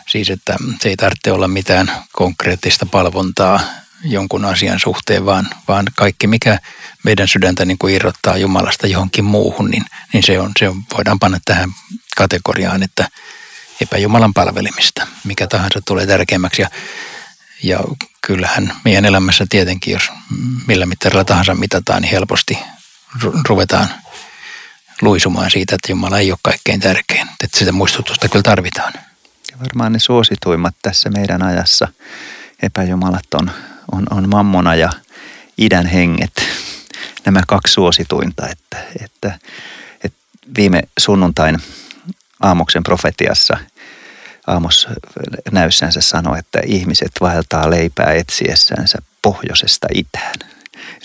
siis, 0.08 0.30
että 0.30 0.56
se 0.82 0.89
ei 0.89 0.96
tarvitse 0.96 1.32
olla 1.32 1.48
mitään 1.48 1.91
konkreettista 2.12 2.86
palvontaa 2.86 3.60
jonkun 4.04 4.46
asian 4.46 4.80
suhteen, 4.80 5.26
vaan, 5.26 5.50
vaan 5.67 5.86
kaikki, 5.96 6.28
mikä 6.28 6.60
meidän 7.04 7.28
sydäntä 7.28 7.65
niin 7.65 7.78
kuin 7.78 7.94
irrottaa 7.94 8.38
Jumalasta 8.38 8.88
johonkin 8.88 9.26
muuhun, 9.26 9.70
niin, 9.70 9.86
niin 10.13 10.24
se, 10.24 10.39
on, 10.39 10.52
se 10.60 10.70
on, 10.70 10.84
voidaan 10.98 11.20
panna 11.20 11.39
tähän 11.46 11.70
kategoriaan, 12.17 12.84
että 12.84 13.08
epäjumalan 13.82 14.34
palvelimista, 14.34 15.08
mikä 15.24 15.48
tahansa 15.48 15.80
tulee 15.88 16.08
tärkeämmäksi. 16.08 16.62
Ja, 16.62 16.70
ja 17.63 17.80
kyllähän 18.22 18.74
meidän 18.86 19.06
elämässä 19.06 19.46
tietenkin, 19.50 19.94
jos 19.94 20.10
millä 20.67 20.86
mittarilla 20.86 21.24
tahansa 21.24 21.56
mitataan, 21.56 22.02
niin 22.02 22.12
helposti 22.12 22.58
ruvetaan– 23.48 23.89
luisumaan 25.02 25.52
siitä, 25.52 25.76
että 25.76 25.92
Jumala 25.92 26.20
ei 26.20 26.32
ole 26.32 26.40
kaikkein 26.42 26.80
tärkein. 26.80 27.28
Että 27.44 27.60
sitä 27.60 27.72
muistutusta 27.72 28.30
kyllä 28.30 28.44
tarvitaan. 28.44 28.94
Ja 29.52 29.58
varmaan 29.60 29.94
ne 29.94 30.00
suosituimmat 30.00 30.76
tässä 30.82 31.10
meidän 31.10 31.44
ajassa 31.44 31.88
epäjumalat 32.64 33.34
on, 33.34 33.52
on, 33.92 34.06
on 34.12 34.30
mammona 34.30 34.76
ja 34.76 34.90
idän 35.58 35.86
henget. 35.86 36.34
Nämä 37.26 37.42
kaksi 37.48 37.74
suosituinta, 37.74 38.48
että, 38.48 38.78
että, 39.04 39.40
että 40.04 40.20
viime 40.58 40.82
sunnuntain 41.00 41.60
Aamoksen 42.40 42.84
profetiassa 42.84 43.58
Aamos 44.48 44.88
näyssänsä 45.52 46.02
sanoi, 46.02 46.40
että 46.40 46.60
ihmiset 46.66 47.12
vaeltaa 47.22 47.70
leipää 47.70 48.14
etsiessänsä 48.14 48.98
pohjoisesta 49.22 49.88
itään. 49.94 50.40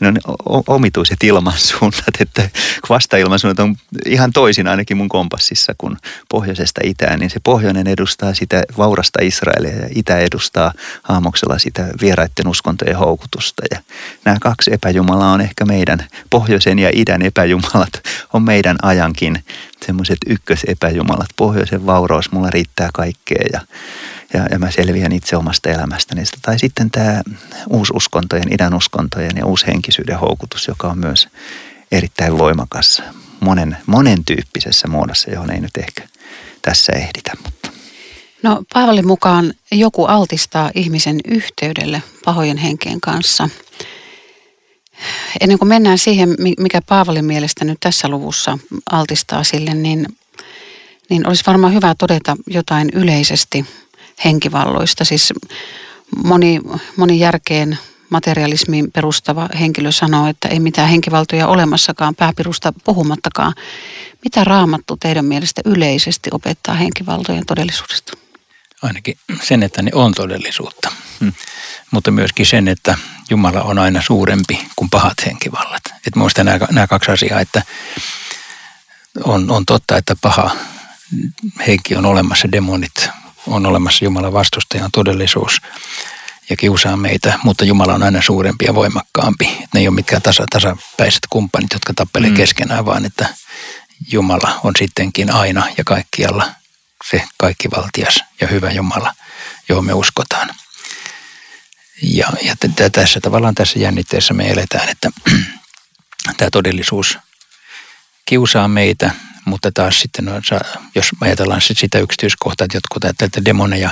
Ne 0.00 0.08
on 0.44 0.62
omituiset 0.66 1.22
ilmansuunnat, 1.22 2.20
että 2.20 2.50
vastailmansuunnat 2.88 3.58
on 3.58 3.76
ihan 4.06 4.32
toisin 4.32 4.68
ainakin 4.68 4.96
mun 4.96 5.08
kompassissa 5.08 5.74
kuin 5.78 5.96
pohjoisesta 6.28 6.80
itään, 6.84 7.18
niin 7.20 7.30
se 7.30 7.40
pohjoinen 7.44 7.86
edustaa 7.86 8.34
sitä 8.34 8.62
vaurasta 8.78 9.18
Israelia 9.22 9.76
ja 9.76 9.88
itä 9.94 10.18
edustaa 10.18 10.72
haamoksella 11.02 11.58
sitä 11.58 11.88
vieraiden 12.00 12.48
uskontojen 12.48 12.96
houkutusta. 12.96 13.62
Ja 13.70 13.80
nämä 14.24 14.36
kaksi 14.40 14.72
epäjumalaa 14.72 15.32
on 15.32 15.40
ehkä 15.40 15.64
meidän, 15.64 16.06
pohjoisen 16.30 16.78
ja 16.78 16.90
idän 16.92 17.22
epäjumalat 17.22 18.02
on 18.32 18.42
meidän 18.42 18.76
ajankin 18.82 19.44
semmoiset 19.86 20.18
ykkösepäjumalat. 20.26 21.28
Pohjoisen 21.36 21.86
vauraus 21.86 22.32
mulla 22.32 22.50
riittää 22.50 22.88
kaikkea 22.94 23.44
ja 23.52 23.60
ja, 24.34 24.46
ja 24.50 24.58
mä 24.58 24.70
selviän 24.70 25.12
itse 25.12 25.36
omasta 25.36 25.68
elämästäni. 25.68 26.22
Tai 26.42 26.58
sitten 26.58 26.90
tämä 26.90 27.22
uususkontojen, 27.70 28.52
idän 28.52 28.74
uskontojen 28.74 29.36
ja 29.36 29.46
uushenkisyyden 29.46 30.18
houkutus, 30.18 30.68
joka 30.68 30.88
on 30.88 30.98
myös 30.98 31.28
erittäin 31.92 32.38
voimakas 32.38 33.02
monen, 33.40 33.76
monen 33.86 34.24
tyyppisessä 34.24 34.88
muodossa, 34.88 35.30
johon 35.30 35.50
ei 35.50 35.60
nyt 35.60 35.76
ehkä 35.76 36.08
tässä 36.62 36.92
ehditä. 36.92 37.32
Mutta. 37.44 37.70
No 38.42 38.62
Paavalin 38.72 39.06
mukaan 39.06 39.54
joku 39.72 40.04
altistaa 40.04 40.70
ihmisen 40.74 41.20
yhteydelle 41.28 42.02
pahojen 42.24 42.56
henkeen 42.56 43.00
kanssa. 43.00 43.48
Ennen 45.40 45.58
kuin 45.58 45.68
mennään 45.68 45.98
siihen, 45.98 46.36
mikä 46.58 46.80
Paavalin 46.88 47.24
mielestä 47.24 47.64
nyt 47.64 47.78
tässä 47.80 48.08
luvussa 48.08 48.58
altistaa 48.90 49.44
sille, 49.44 49.74
niin, 49.74 50.06
niin 51.10 51.28
olisi 51.28 51.44
varmaan 51.46 51.74
hyvä 51.74 51.94
todeta 51.98 52.36
jotain 52.46 52.90
yleisesti– 52.94 53.66
henkivalloista. 54.24 55.04
Siis 55.04 55.32
moni, 56.24 56.60
moni 56.96 57.18
järkeen 57.18 57.78
materialismiin 58.10 58.92
perustava 58.92 59.48
henkilö 59.60 59.92
sanoo, 59.92 60.26
että 60.26 60.48
ei 60.48 60.60
mitään 60.60 60.88
henkivaltoja 60.88 61.46
olemassakaan, 61.46 62.14
pääpirusta 62.14 62.72
puhumattakaan. 62.84 63.54
Mitä 64.24 64.44
raamattu 64.44 64.96
teidän 64.96 65.24
mielestä 65.24 65.60
yleisesti 65.64 66.30
opettaa 66.32 66.74
henkivaltojen 66.74 67.46
todellisuudesta? 67.46 68.12
Ainakin 68.82 69.18
sen, 69.42 69.62
että 69.62 69.82
ne 69.82 69.90
on 69.94 70.12
todellisuutta. 70.12 70.92
Hmm. 71.20 71.32
Mutta 71.90 72.10
myöskin 72.10 72.46
sen, 72.46 72.68
että 72.68 72.98
Jumala 73.30 73.62
on 73.62 73.78
aina 73.78 74.02
suurempi 74.02 74.66
kuin 74.76 74.90
pahat 74.90 75.14
henkivallat. 75.26 75.82
Et 76.06 76.16
muista 76.16 76.44
nämä, 76.44 76.66
nämä 76.70 76.86
kaksi 76.86 77.10
asiaa, 77.10 77.40
että 77.40 77.62
on, 79.24 79.50
on 79.50 79.66
totta, 79.66 79.96
että 79.96 80.16
paha 80.20 80.50
henki 81.66 81.96
on 81.96 82.06
olemassa, 82.06 82.52
demonit 82.52 83.08
on 83.46 83.66
olemassa 83.66 84.04
Jumalan 84.04 84.32
vastustajan 84.32 84.90
todellisuus 84.92 85.60
ja 86.50 86.56
kiusaa 86.56 86.96
meitä, 86.96 87.38
mutta 87.42 87.64
Jumala 87.64 87.94
on 87.94 88.02
aina 88.02 88.22
suurempi 88.22 88.64
ja 88.64 88.74
voimakkaampi. 88.74 89.44
Että 89.44 89.68
ne 89.74 89.80
ei 89.80 89.88
ole 89.88 89.94
mitkään 89.94 90.22
tasa, 90.22 90.44
tasapäiset 90.50 91.20
kumppanit, 91.30 91.72
jotka 91.72 91.94
tappelee 91.94 92.30
mm. 92.30 92.36
keskenään, 92.36 92.86
vaan 92.86 93.04
että 93.04 93.28
Jumala 94.12 94.60
on 94.64 94.72
sittenkin 94.78 95.32
aina 95.32 95.66
ja 95.78 95.84
kaikkialla 95.84 96.50
se 97.10 97.22
kaikkivaltias 97.38 98.24
ja 98.40 98.46
hyvä 98.46 98.70
Jumala, 98.70 99.14
johon 99.68 99.86
me 99.86 99.92
uskotaan. 99.92 100.50
Ja, 102.02 102.28
ja 102.42 102.56
t- 102.56 102.92
tässä 102.92 103.20
tavallaan 103.20 103.54
tässä 103.54 103.78
jännitteessä 103.78 104.34
me 104.34 104.50
eletään, 104.50 104.88
että 104.88 105.10
tämä 106.36 106.50
todellisuus 106.50 107.18
kiusaa 108.26 108.68
meitä, 108.68 109.10
mutta 109.46 109.70
taas 109.74 110.00
sitten, 110.00 110.24
no, 110.24 110.32
jos 110.94 111.06
ajatellaan 111.20 111.60
sitä 111.60 111.98
yksityiskohtaa, 111.98 112.64
että 112.64 112.76
jotkut 112.76 113.04
ajattelevat, 113.04 113.36
että 113.36 113.44
demoneja, 113.44 113.90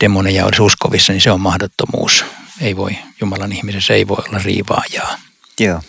demoneja 0.00 0.44
olisi 0.44 0.62
uskovissa, 0.62 1.12
niin 1.12 1.20
se 1.20 1.30
on 1.30 1.40
mahdottomuus. 1.40 2.24
Ei 2.60 2.76
voi, 2.76 2.98
Jumalan 3.20 3.52
ihmisessä 3.52 3.94
ei 3.94 4.08
voi 4.08 4.24
olla 4.28 4.38
riivaajaa. 4.38 5.18
Joo. 5.60 5.80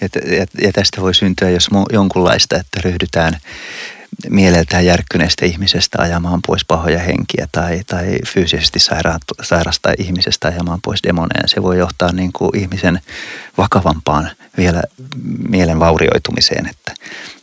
Ja, 0.00 0.08
ja, 0.36 0.46
ja 0.60 0.72
tästä 0.72 1.00
voi 1.00 1.14
syntyä 1.14 1.50
jos 1.50 1.68
jonkunlaista, 1.92 2.56
että 2.56 2.80
ryhdytään 2.84 3.38
mieleltään 4.30 4.86
järkkyneestä 4.86 5.46
ihmisestä 5.46 6.02
ajamaan 6.02 6.40
pois 6.46 6.64
pahoja 6.64 6.98
henkiä 6.98 7.48
tai, 7.52 7.82
tai 7.86 8.18
fyysisesti 8.26 8.78
sairasta 9.42 9.92
ihmisestä 9.98 10.48
ajamaan 10.48 10.80
pois 10.84 11.02
demoneja. 11.02 11.48
Se 11.48 11.62
voi 11.62 11.78
johtaa 11.78 12.12
niin 12.12 12.32
kuin 12.32 12.56
ihmisen 12.56 13.00
vakavampaan 13.58 14.30
vielä 14.56 14.82
mielen 15.48 15.78
vaurioitumiseen. 15.78 16.66
Että 16.66 16.94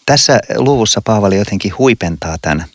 tässä 0.09 0.39
luvussa 0.55 1.01
Paavali 1.01 1.37
jotenkin 1.37 1.77
huipentaa 1.77 2.37
tämän, 2.41 2.65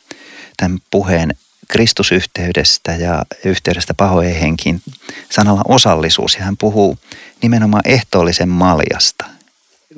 tämän 0.57 0.79
puheen 0.91 1.35
Kristusyhteydestä 1.69 2.93
ja 2.93 3.25
yhteydestä 3.45 3.95
pahojen 3.95 4.37
henkiin 4.37 4.83
sanalla 5.31 5.63
osallisuus. 5.69 6.35
Ja 6.35 6.45
hän 6.45 6.57
puhuu 6.57 6.99
nimenomaan 7.43 7.83
ehtoollisen 7.85 8.49
maljasta. 8.49 9.25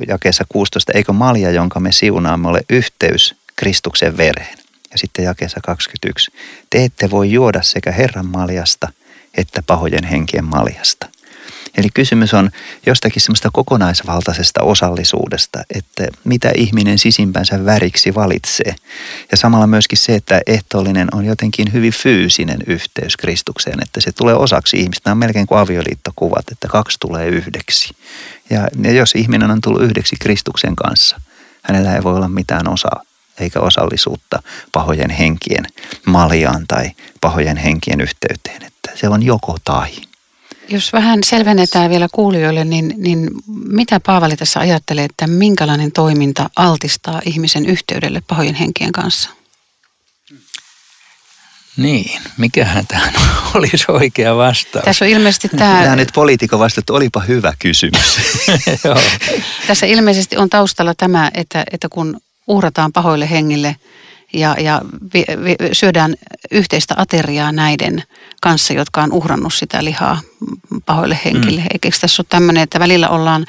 Jakeessa 0.08 0.44
16, 0.48 0.92
eikö 0.92 1.12
malja, 1.12 1.50
jonka 1.50 1.80
me 1.80 1.92
siunaamme, 1.92 2.48
ole 2.48 2.60
yhteys 2.70 3.34
Kristuksen 3.56 4.16
vereen? 4.16 4.58
Ja 4.90 4.98
sitten 4.98 5.24
jakeessa 5.24 5.60
21, 5.60 6.32
te 6.70 6.84
ette 6.84 7.10
voi 7.10 7.32
juoda 7.32 7.62
sekä 7.62 7.92
Herran 7.92 8.26
maljasta 8.26 8.88
että 9.34 9.62
pahojen 9.62 10.04
henkien 10.04 10.44
maljasta. 10.44 11.08
Eli 11.76 11.88
kysymys 11.94 12.34
on 12.34 12.50
jostakin 12.86 13.22
semmoista 13.22 13.50
kokonaisvaltaisesta 13.52 14.62
osallisuudesta, 14.62 15.62
että 15.74 16.06
mitä 16.24 16.52
ihminen 16.54 16.98
sisimpänsä 16.98 17.64
väriksi 17.64 18.14
valitsee. 18.14 18.74
Ja 19.30 19.36
samalla 19.36 19.66
myöskin 19.66 19.98
se, 19.98 20.14
että 20.14 20.40
ehtoollinen 20.46 21.08
on 21.12 21.24
jotenkin 21.24 21.72
hyvin 21.72 21.92
fyysinen 21.92 22.58
yhteys 22.66 23.16
Kristukseen, 23.16 23.82
että 23.82 24.00
se 24.00 24.12
tulee 24.12 24.34
osaksi 24.34 24.76
ihmistä. 24.76 25.02
Nämä 25.04 25.12
on 25.12 25.18
melkein 25.18 25.46
kuin 25.46 25.58
avioliittokuvat, 25.58 26.52
että 26.52 26.68
kaksi 26.68 26.96
tulee 27.00 27.28
yhdeksi. 27.28 27.94
Ja, 28.50 28.68
jos 28.92 29.14
ihminen 29.14 29.50
on 29.50 29.60
tullut 29.60 29.82
yhdeksi 29.82 30.16
Kristuksen 30.20 30.76
kanssa, 30.76 31.20
hänellä 31.62 31.94
ei 31.94 32.02
voi 32.02 32.16
olla 32.16 32.28
mitään 32.28 32.68
osaa 32.68 33.02
eikä 33.40 33.60
osallisuutta 33.60 34.42
pahojen 34.72 35.10
henkien 35.10 35.64
maljaan 36.06 36.64
tai 36.68 36.90
pahojen 37.20 37.56
henkien 37.56 38.00
yhteyteen. 38.00 38.62
Että 38.62 38.90
se 38.94 39.08
on 39.08 39.22
joko 39.22 39.56
tai. 39.64 39.90
Jos 40.68 40.92
vähän 40.92 41.18
selvennetään 41.24 41.90
vielä 41.90 42.08
kuulijoille, 42.12 42.64
niin, 42.64 42.94
niin 42.96 43.30
mitä 43.68 44.00
Paavali 44.00 44.36
tässä 44.36 44.60
ajattelee, 44.60 45.04
että 45.04 45.26
minkälainen 45.26 45.92
toiminta 45.92 46.50
altistaa 46.56 47.20
ihmisen 47.24 47.66
yhteydelle 47.66 48.22
pahojen 48.26 48.54
henkien 48.54 48.92
kanssa? 48.92 49.30
Niin, 51.76 52.22
mikähän 52.36 52.86
tämä 52.86 53.12
olisi 53.54 53.84
oikea 53.88 54.36
vastaus? 54.36 54.84
Tässä 54.84 55.04
on 55.04 55.10
ilmeisesti 55.10 55.48
tämä... 55.48 55.82
Tämä 55.82 55.96
nyt 55.96 56.08
poliitikon 56.14 56.58
vasta, 56.58 56.80
että 56.80 56.92
olipa 56.92 57.20
hyvä 57.20 57.52
kysymys. 57.58 58.18
Tässä 59.68 59.86
ilmeisesti 59.86 60.36
on 60.36 60.50
taustalla 60.50 60.94
tämä, 60.94 61.30
että, 61.34 61.64
että 61.72 61.88
kun 61.88 62.20
uhrataan 62.46 62.92
pahoille 62.92 63.30
hengille– 63.30 63.76
ja, 64.32 64.56
ja 64.58 64.82
vi, 65.14 65.24
vi, 65.44 65.56
syödään 65.72 66.14
yhteistä 66.50 66.94
ateriaa 66.96 67.52
näiden 67.52 68.02
kanssa, 68.42 68.72
jotka 68.72 69.02
on 69.02 69.12
uhrannut 69.12 69.54
sitä 69.54 69.84
lihaa 69.84 70.20
pahoille 70.86 71.18
henkille. 71.24 71.60
Mm. 71.60 71.66
Eikö 71.72 71.90
tässä 72.00 72.22
ole 72.22 72.26
tämmöinen, 72.28 72.62
että 72.62 72.80
välillä 72.80 73.08
ollaan 73.08 73.46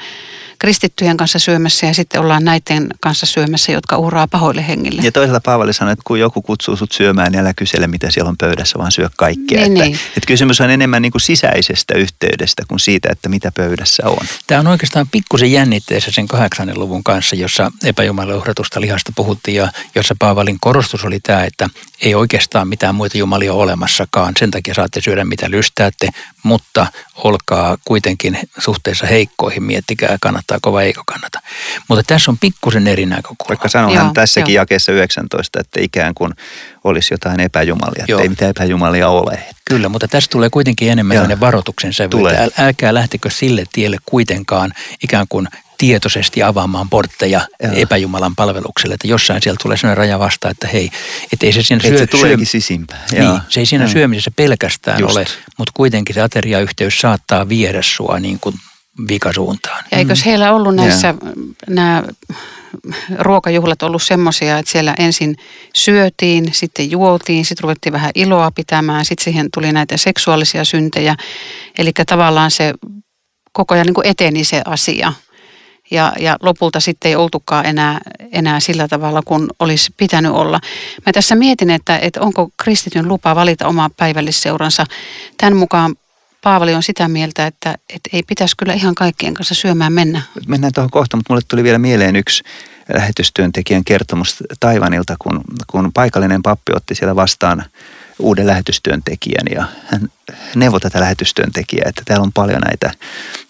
kristittyjen 0.58 1.16
kanssa 1.16 1.38
syömässä 1.38 1.86
ja 1.86 1.94
sitten 1.94 2.20
ollaan 2.20 2.44
näiden 2.44 2.86
kanssa 3.00 3.26
syömässä, 3.26 3.72
jotka 3.72 3.98
uhraa 3.98 4.26
pahoille 4.26 4.68
hengille. 4.68 5.02
Ja 5.02 5.12
toisaalta 5.12 5.40
Paavali 5.44 5.72
sanoi, 5.72 5.92
että 5.92 6.02
kun 6.06 6.20
joku 6.20 6.42
kutsuu 6.42 6.76
sut 6.76 6.92
syömään, 6.92 7.32
niin 7.32 7.40
älä 7.40 7.54
kysele, 7.54 7.86
mitä 7.86 8.10
siellä 8.10 8.28
on 8.28 8.36
pöydässä, 8.36 8.78
vaan 8.78 8.92
syö 8.92 9.10
kaikkea. 9.16 9.60
Niin, 9.60 9.72
että, 9.72 9.84
niin. 9.84 9.94
että 10.16 10.26
kysymys 10.26 10.60
on 10.60 10.70
enemmän 10.70 11.02
niin 11.02 11.12
kuin 11.12 11.22
sisäisestä 11.22 11.94
yhteydestä 11.94 12.62
kuin 12.68 12.80
siitä, 12.80 13.08
että 13.12 13.28
mitä 13.28 13.52
pöydässä 13.56 14.02
on. 14.06 14.26
Tämä 14.46 14.60
on 14.60 14.66
oikeastaan 14.66 15.08
pikkusen 15.08 15.52
jännitteessä 15.52 16.10
sen 16.10 16.28
kahdeksannen 16.28 16.78
luvun 16.78 17.04
kanssa, 17.04 17.36
jossa 17.36 17.72
epäjumalan 17.84 18.36
uhratusta 18.36 18.80
lihasta 18.80 19.12
puhuttiin 19.16 19.54
ja 19.54 19.72
jossa 19.94 20.14
Paavalin 20.18 20.60
korostus 20.60 21.04
oli 21.04 21.20
tämä, 21.20 21.44
että 21.44 21.70
ei 22.02 22.14
oikeastaan 22.14 22.68
mitään 22.68 22.94
muita 22.94 23.18
jumalia 23.18 23.52
olemassakaan. 23.52 24.34
Sen 24.38 24.50
takia 24.50 24.74
saatte 24.74 25.00
syödä 25.00 25.24
mitä 25.24 25.50
lystäätte, 25.50 26.08
mutta 26.42 26.86
olkaa 27.16 27.78
kuitenkin 27.84 28.38
suhteessa 28.58 29.06
heikkoihin, 29.06 29.62
miettikää 29.62 30.16
kannattaako 30.48 30.72
vai 30.72 30.86
eikö 30.86 31.02
kannata. 31.06 31.40
Mutta 31.88 32.02
tässä 32.06 32.30
on 32.30 32.38
pikkusen 32.38 32.86
eri 32.86 33.06
näkökulma. 33.06 33.48
Vaikka 33.48 33.68
sanohan 33.68 34.14
tässäkin 34.14 34.54
jo. 34.54 34.60
jakeessa 34.60 34.92
19, 34.92 35.60
että 35.60 35.80
ikään 35.80 36.14
kuin 36.14 36.32
olisi 36.84 37.14
jotain 37.14 37.40
epäjumalia, 37.40 38.04
että 38.08 38.22
ei 38.22 38.28
mitään 38.28 38.50
epäjumalia 38.50 39.08
ole. 39.08 39.44
Kyllä, 39.64 39.88
mutta 39.88 40.08
tässä 40.08 40.30
tulee 40.30 40.50
kuitenkin 40.50 40.90
enemmän 40.92 41.14
sellainen 41.14 41.40
varoituksen 41.40 41.92
sävy, 41.92 42.28
että 42.28 42.64
älkää 42.64 42.94
lähtekö 42.94 43.30
sille 43.30 43.64
tielle 43.72 43.96
kuitenkaan 44.06 44.72
ikään 45.02 45.26
kuin 45.28 45.48
tietoisesti 45.78 46.42
avaamaan 46.42 46.90
portteja 46.90 47.40
Joo. 47.62 47.72
epäjumalan 47.74 48.36
palvelukselle. 48.36 48.94
Että 48.94 49.06
jossain 49.06 49.42
siellä 49.42 49.58
tulee 49.62 49.76
sellainen 49.76 49.96
raja 49.96 50.18
vasta, 50.18 50.50
että 50.50 50.68
hei, 50.68 50.90
että 51.32 51.46
ei 51.46 51.52
se 51.52 51.62
siinä 51.62 51.82
syö, 51.82 51.98
se 51.98 52.06
tuleekin 52.06 52.46
sisimpään. 52.46 53.00
Niin, 53.12 53.40
se 53.48 53.60
ei 53.60 53.66
siinä 53.66 53.84
Joo. 53.84 53.92
syömisessä 53.92 54.30
pelkästään 54.36 55.00
Just. 55.00 55.16
ole, 55.16 55.26
mutta 55.58 55.72
kuitenkin 55.74 56.14
se 56.14 56.20
ateriayhteys 56.20 57.00
saattaa 57.00 57.48
viedä 57.48 57.82
sua 57.82 58.20
niin 58.20 58.40
kuin 58.40 58.54
vikasuuntaan. 59.08 59.84
Ja 59.90 59.98
eikös 59.98 60.24
heillä 60.24 60.52
ollut 60.52 60.74
näissä 60.74 61.14
nämä 61.68 62.02
ruokajuhlat 63.18 63.82
ollut 63.82 64.02
semmoisia, 64.02 64.58
että 64.58 64.72
siellä 64.72 64.94
ensin 64.98 65.36
syötiin, 65.74 66.54
sitten 66.54 66.90
juotiin, 66.90 67.44
sitten 67.44 67.62
ruvettiin 67.62 67.92
vähän 67.92 68.10
iloa 68.14 68.50
pitämään, 68.50 69.04
sitten 69.04 69.24
siihen 69.24 69.48
tuli 69.54 69.72
näitä 69.72 69.96
seksuaalisia 69.96 70.64
syntejä. 70.64 71.16
Eli 71.78 71.92
tavallaan 72.06 72.50
se 72.50 72.74
koko 73.52 73.74
ajan 73.74 73.86
niin 73.86 73.94
kuin 73.94 74.06
eteni 74.06 74.44
se 74.44 74.62
asia. 74.64 75.12
Ja, 75.90 76.12
ja 76.20 76.36
lopulta 76.40 76.80
sitten 76.80 77.08
ei 77.08 77.16
oltukaan 77.16 77.66
enää, 77.66 78.00
enää 78.32 78.60
sillä 78.60 78.88
tavalla, 78.88 79.22
kun 79.24 79.50
olisi 79.58 79.94
pitänyt 79.96 80.32
olla. 80.32 80.60
Mä 81.06 81.12
tässä 81.12 81.34
mietin, 81.34 81.70
että, 81.70 81.98
että 81.98 82.20
onko 82.20 82.48
kristityn 82.62 83.08
lupa 83.08 83.34
valita 83.34 83.66
oma 83.66 83.90
päivällisseuransa. 83.96 84.84
Tämän 85.38 85.56
mukaan 85.56 85.94
Paavali 86.42 86.74
on 86.74 86.82
sitä 86.82 87.08
mieltä, 87.08 87.46
että, 87.46 87.74
että 87.88 88.10
ei 88.12 88.22
pitäisi 88.22 88.56
kyllä 88.56 88.74
ihan 88.74 88.94
kaikkien 88.94 89.34
kanssa 89.34 89.54
syömään 89.54 89.92
mennä. 89.92 90.22
Mennään 90.46 90.72
tuohon 90.72 90.90
kohta, 90.90 91.16
mutta 91.16 91.32
mulle 91.32 91.42
tuli 91.48 91.62
vielä 91.62 91.78
mieleen 91.78 92.16
yksi 92.16 92.42
lähetystyöntekijän 92.94 93.84
kertomus 93.84 94.36
Taivanilta, 94.60 95.16
kun, 95.18 95.40
kun 95.66 95.92
paikallinen 95.94 96.42
pappi 96.42 96.72
otti 96.76 96.94
siellä 96.94 97.16
vastaan 97.16 97.64
uuden 98.18 98.46
lähetystyöntekijän 98.46 99.46
ja 99.54 99.66
hän 99.86 100.08
neuvoi 100.54 100.80
tätä 100.80 101.00
lähetystyöntekijää, 101.00 101.88
että 101.88 102.02
täällä 102.04 102.22
on 102.22 102.32
paljon 102.32 102.60
näitä 102.60 102.90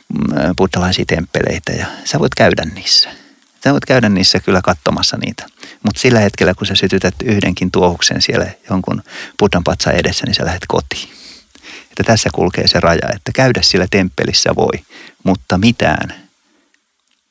mm, 0.09 0.57
buddhalaisia 0.57 1.05
temppeleitä 1.05 1.73
ja 1.73 1.87
sä 2.05 2.19
voit 2.19 2.35
käydä 2.35 2.65
niissä. 2.75 3.09
Sä 3.65 3.73
voit 3.73 3.85
käydä 3.85 4.09
niissä 4.09 4.41
kyllä 4.41 4.61
katsomassa 4.65 5.17
niitä. 5.17 5.47
Mutta 5.83 6.01
sillä 6.01 6.21
hetkellä, 6.21 6.55
kun 6.55 6.67
sä 6.67 6.75
sytytät 6.75 7.15
yhdenkin 7.25 7.71
tuohuksen 7.71 8.23
siellä 8.23 8.47
jonkun 8.71 9.03
buddhan 9.39 9.63
edessä, 9.95 10.27
niin 10.27 10.35
sä 10.35 10.45
lähdet 10.45 10.65
kotiin. 10.69 11.09
Että 12.01 12.13
tässä 12.13 12.31
kulkee 12.35 12.69
se 12.69 12.81
raja, 12.81 13.09
että 13.17 13.33
käydä 13.35 13.63
siellä 13.63 13.87
temppelissä 13.91 14.51
voi, 14.57 14.85
mutta 15.25 15.59
mitään 15.59 16.15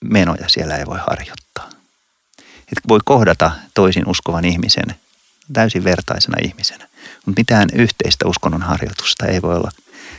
menoja 0.04 0.50
siellä 0.50 0.76
ei 0.76 0.86
voi 0.86 1.00
harjoittaa. 1.08 1.70
Että 2.40 2.88
voi 2.90 3.00
kohdata 3.06 3.52
toisin 3.74 4.08
uskovan 4.08 4.46
ihmisen 4.46 4.86
täysin 5.54 5.84
vertaisena 5.84 6.38
ihmisenä. 6.44 6.88
Mutta 7.26 7.42
mitään 7.42 7.70
yhteistä 7.74 8.28
uskonnon 8.28 8.62
harjoitusta 8.62 9.26
ei 9.26 9.42
voi 9.42 9.56
olla 9.56 9.72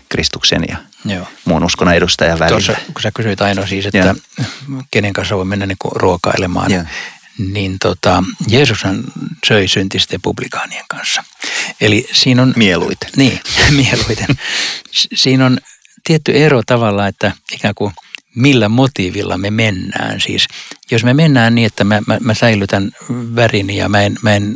Kristuksen 0.08 0.64
ja 0.68 0.76
Joo. 1.04 1.26
muun 1.44 1.64
uskonnon 1.64 1.94
edustajan 1.94 2.38
välillä. 2.38 2.60
Tuossa, 2.60 2.76
kun 2.92 3.02
sä 3.02 3.10
kysyit 3.14 3.40
aina 3.40 3.66
siis, 3.66 3.86
että 3.86 3.98
ja. 3.98 4.14
kenen 4.90 5.12
kanssa 5.12 5.36
voi 5.36 5.44
mennä 5.44 5.66
niin 5.66 5.76
ruokailemaan, 5.94 6.70
ja. 6.70 6.84
Niin 7.38 7.76
tota, 7.82 8.24
Jeesushan 8.48 9.04
söi 9.46 9.68
syntisten 9.68 10.22
publikaanien 10.22 10.84
kanssa. 10.88 11.24
Eli 11.80 12.08
siinä 12.12 12.42
on... 12.42 12.52
Mieluiten. 12.56 13.10
Niin, 13.16 13.40
mieluiten. 13.86 14.26
siinä 15.14 15.46
on 15.46 15.58
tietty 16.04 16.32
ero 16.44 16.62
tavalla, 16.66 17.06
että 17.06 17.32
ikään 17.52 17.74
kuin– 17.74 17.92
millä 18.38 18.68
motiivilla 18.68 19.38
me 19.38 19.50
mennään. 19.50 20.20
Siis 20.20 20.48
jos 20.90 21.04
me 21.04 21.14
mennään 21.14 21.54
niin, 21.54 21.66
että 21.66 21.84
mä, 21.84 22.00
mä, 22.06 22.18
mä 22.20 22.34
säilytän 22.34 22.90
värini 23.34 23.76
ja 23.76 23.88
mä 23.88 24.02
en, 24.02 24.16
mä 24.22 24.34
en 24.34 24.54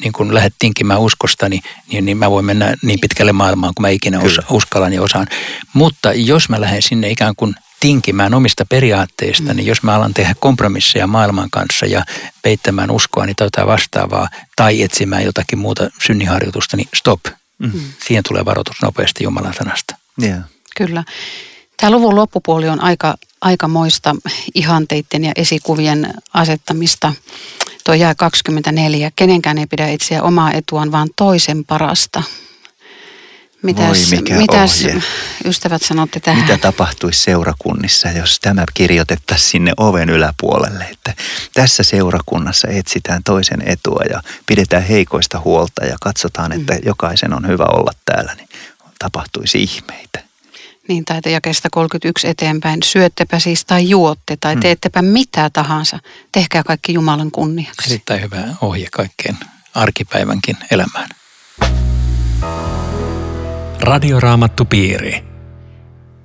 niin 0.00 0.12
kun 0.12 0.34
lähde 0.34 0.50
tinkimään 0.58 1.00
uskostani, 1.00 1.60
niin, 1.92 2.04
niin 2.04 2.16
mä 2.16 2.30
voin 2.30 2.44
mennä 2.44 2.74
niin 2.82 3.00
pitkälle 3.00 3.32
maailmaan 3.32 3.72
kuin 3.76 3.82
mä 3.82 3.88
ikinä 3.88 4.20
osa, 4.20 4.42
uskallan 4.50 4.92
ja 4.92 5.02
osaan. 5.02 5.26
Mutta 5.72 6.12
jos 6.12 6.48
mä 6.48 6.60
lähden 6.60 6.82
sinne 6.82 7.10
ikään 7.10 7.36
kuin 7.36 7.54
tinkimään 7.82 8.34
omista 8.34 8.64
periaatteista, 8.66 9.52
mm. 9.52 9.56
niin 9.56 9.66
jos 9.66 9.82
mä 9.82 9.94
alan 9.94 10.14
tehdä 10.14 10.34
kompromisseja 10.40 11.06
maailman 11.06 11.50
kanssa 11.50 11.86
ja 11.86 12.04
peittämään 12.42 12.90
uskoa, 12.90 13.26
niin 13.26 13.36
tota 13.36 13.66
vastaavaa, 13.66 14.28
tai 14.56 14.82
etsimään 14.82 15.24
jotakin 15.24 15.58
muuta 15.58 15.90
synniharjoitusta, 16.06 16.76
niin 16.76 16.88
stop. 16.94 17.20
Mm. 17.58 17.72
Siihen 18.06 18.24
tulee 18.28 18.44
varoitus 18.44 18.76
nopeasti 18.82 19.24
Jumalan 19.24 19.54
sanasta. 19.54 19.96
Yeah. 20.22 20.40
Kyllä. 20.76 21.04
Tämä 21.76 21.90
luvun 21.90 22.16
loppupuoli 22.16 22.68
on 22.68 22.82
aika, 22.82 23.14
aikamoista 23.40 24.16
ihanteiden 24.54 25.24
ja 25.24 25.32
esikuvien 25.36 26.14
asettamista. 26.34 27.12
Tuo 27.84 27.94
jää 27.94 28.14
24. 28.14 29.10
Kenenkään 29.16 29.58
ei 29.58 29.66
pidä 29.66 29.88
etsiä 29.88 30.22
omaa 30.22 30.52
etuaan, 30.52 30.92
vaan 30.92 31.08
toisen 31.16 31.64
parasta. 31.64 32.22
Mitäs, 33.62 34.10
Voi, 34.10 34.18
mikä 34.18 34.34
mitäs 34.34 34.84
ohje. 34.84 35.02
ystävät 35.44 35.82
sanotte 35.82 36.20
tähän? 36.20 36.42
Mitä 36.42 36.58
tapahtuisi 36.58 37.20
seurakunnissa, 37.20 38.08
jos 38.08 38.40
tämä 38.40 38.64
kirjoitettaisiin 38.74 39.50
sinne 39.50 39.72
oven 39.76 40.10
yläpuolelle, 40.10 40.84
että 40.84 41.14
tässä 41.54 41.82
seurakunnassa 41.82 42.68
etsitään 42.68 43.22
toisen 43.24 43.62
etua 43.66 44.02
ja 44.10 44.22
pidetään 44.46 44.82
heikoista 44.82 45.40
huolta 45.40 45.84
ja 45.84 45.96
katsotaan, 46.00 46.52
että 46.52 46.74
mm. 46.74 46.80
jokaisen 46.84 47.32
on 47.32 47.48
hyvä 47.48 47.64
olla 47.64 47.92
täällä, 48.04 48.34
niin 48.34 48.48
tapahtuisi 48.98 49.62
ihmeitä. 49.62 50.22
Niin, 50.88 51.04
tai 51.04 51.20
jakeesta 51.26 51.68
31 51.70 52.28
eteenpäin. 52.28 52.82
Syöttepä 52.82 53.38
siis 53.38 53.64
tai 53.64 53.88
juotte 53.88 54.36
tai 54.40 54.54
mm. 54.54 54.60
teettepä 54.60 55.02
mitä 55.02 55.50
tahansa. 55.50 55.98
Tehkää 56.32 56.62
kaikki 56.62 56.92
Jumalan 56.92 57.30
kunniaksi. 57.30 57.90
Erittäin 57.90 58.22
hyvä 58.22 58.44
ohje 58.60 58.88
kaikkeen 58.92 59.38
arkipäivänkin 59.74 60.56
elämään. 60.70 61.08
Radioraamattu 61.60 62.81
piiri. 64.68 65.24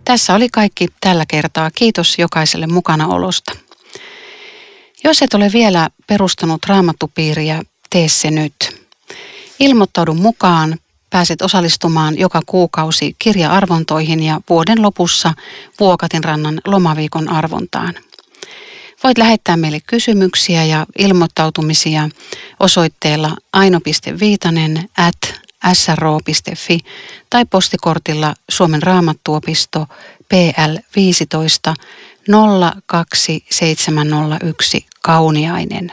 Tässä 0.05 0.35
oli 0.35 0.49
kaikki 0.49 0.87
tällä 1.01 1.25
kertaa. 1.27 1.71
Kiitos 1.71 2.19
jokaiselle 2.19 2.67
mukanaolosta. 2.67 3.51
Jos 5.03 5.21
et 5.21 5.33
ole 5.33 5.49
vielä 5.53 5.89
perustanut 6.07 6.65
raamattupiiriä, 6.67 7.61
tee 7.89 8.09
se 8.09 8.31
nyt. 8.31 8.55
Ilmoittaudu 9.59 10.13
mukaan 10.13 10.77
Pääset 11.09 11.41
osallistumaan 11.41 12.19
joka 12.19 12.41
kuukausi 12.45 13.15
kirja-arvontoihin 13.19 14.23
ja 14.23 14.41
vuoden 14.49 14.81
lopussa 14.81 15.33
Vuokatinrannan 15.79 16.61
lomaviikon 16.65 17.29
arvontaan. 17.29 17.93
Voit 19.03 19.17
lähettää 19.17 19.57
meille 19.57 19.79
kysymyksiä 19.87 20.65
ja 20.65 20.85
ilmoittautumisia 20.99 22.09
osoitteella 22.59 23.35
aino.viitanen 23.53 24.89
at 24.97 25.46
sro.fi 25.73 26.79
tai 27.29 27.45
postikortilla 27.45 28.35
Suomen 28.49 28.83
raamattuopisto 28.83 29.87
PL 30.29 30.77
15 30.95 31.73
02701 32.85 34.85
Kauniainen. 35.01 35.91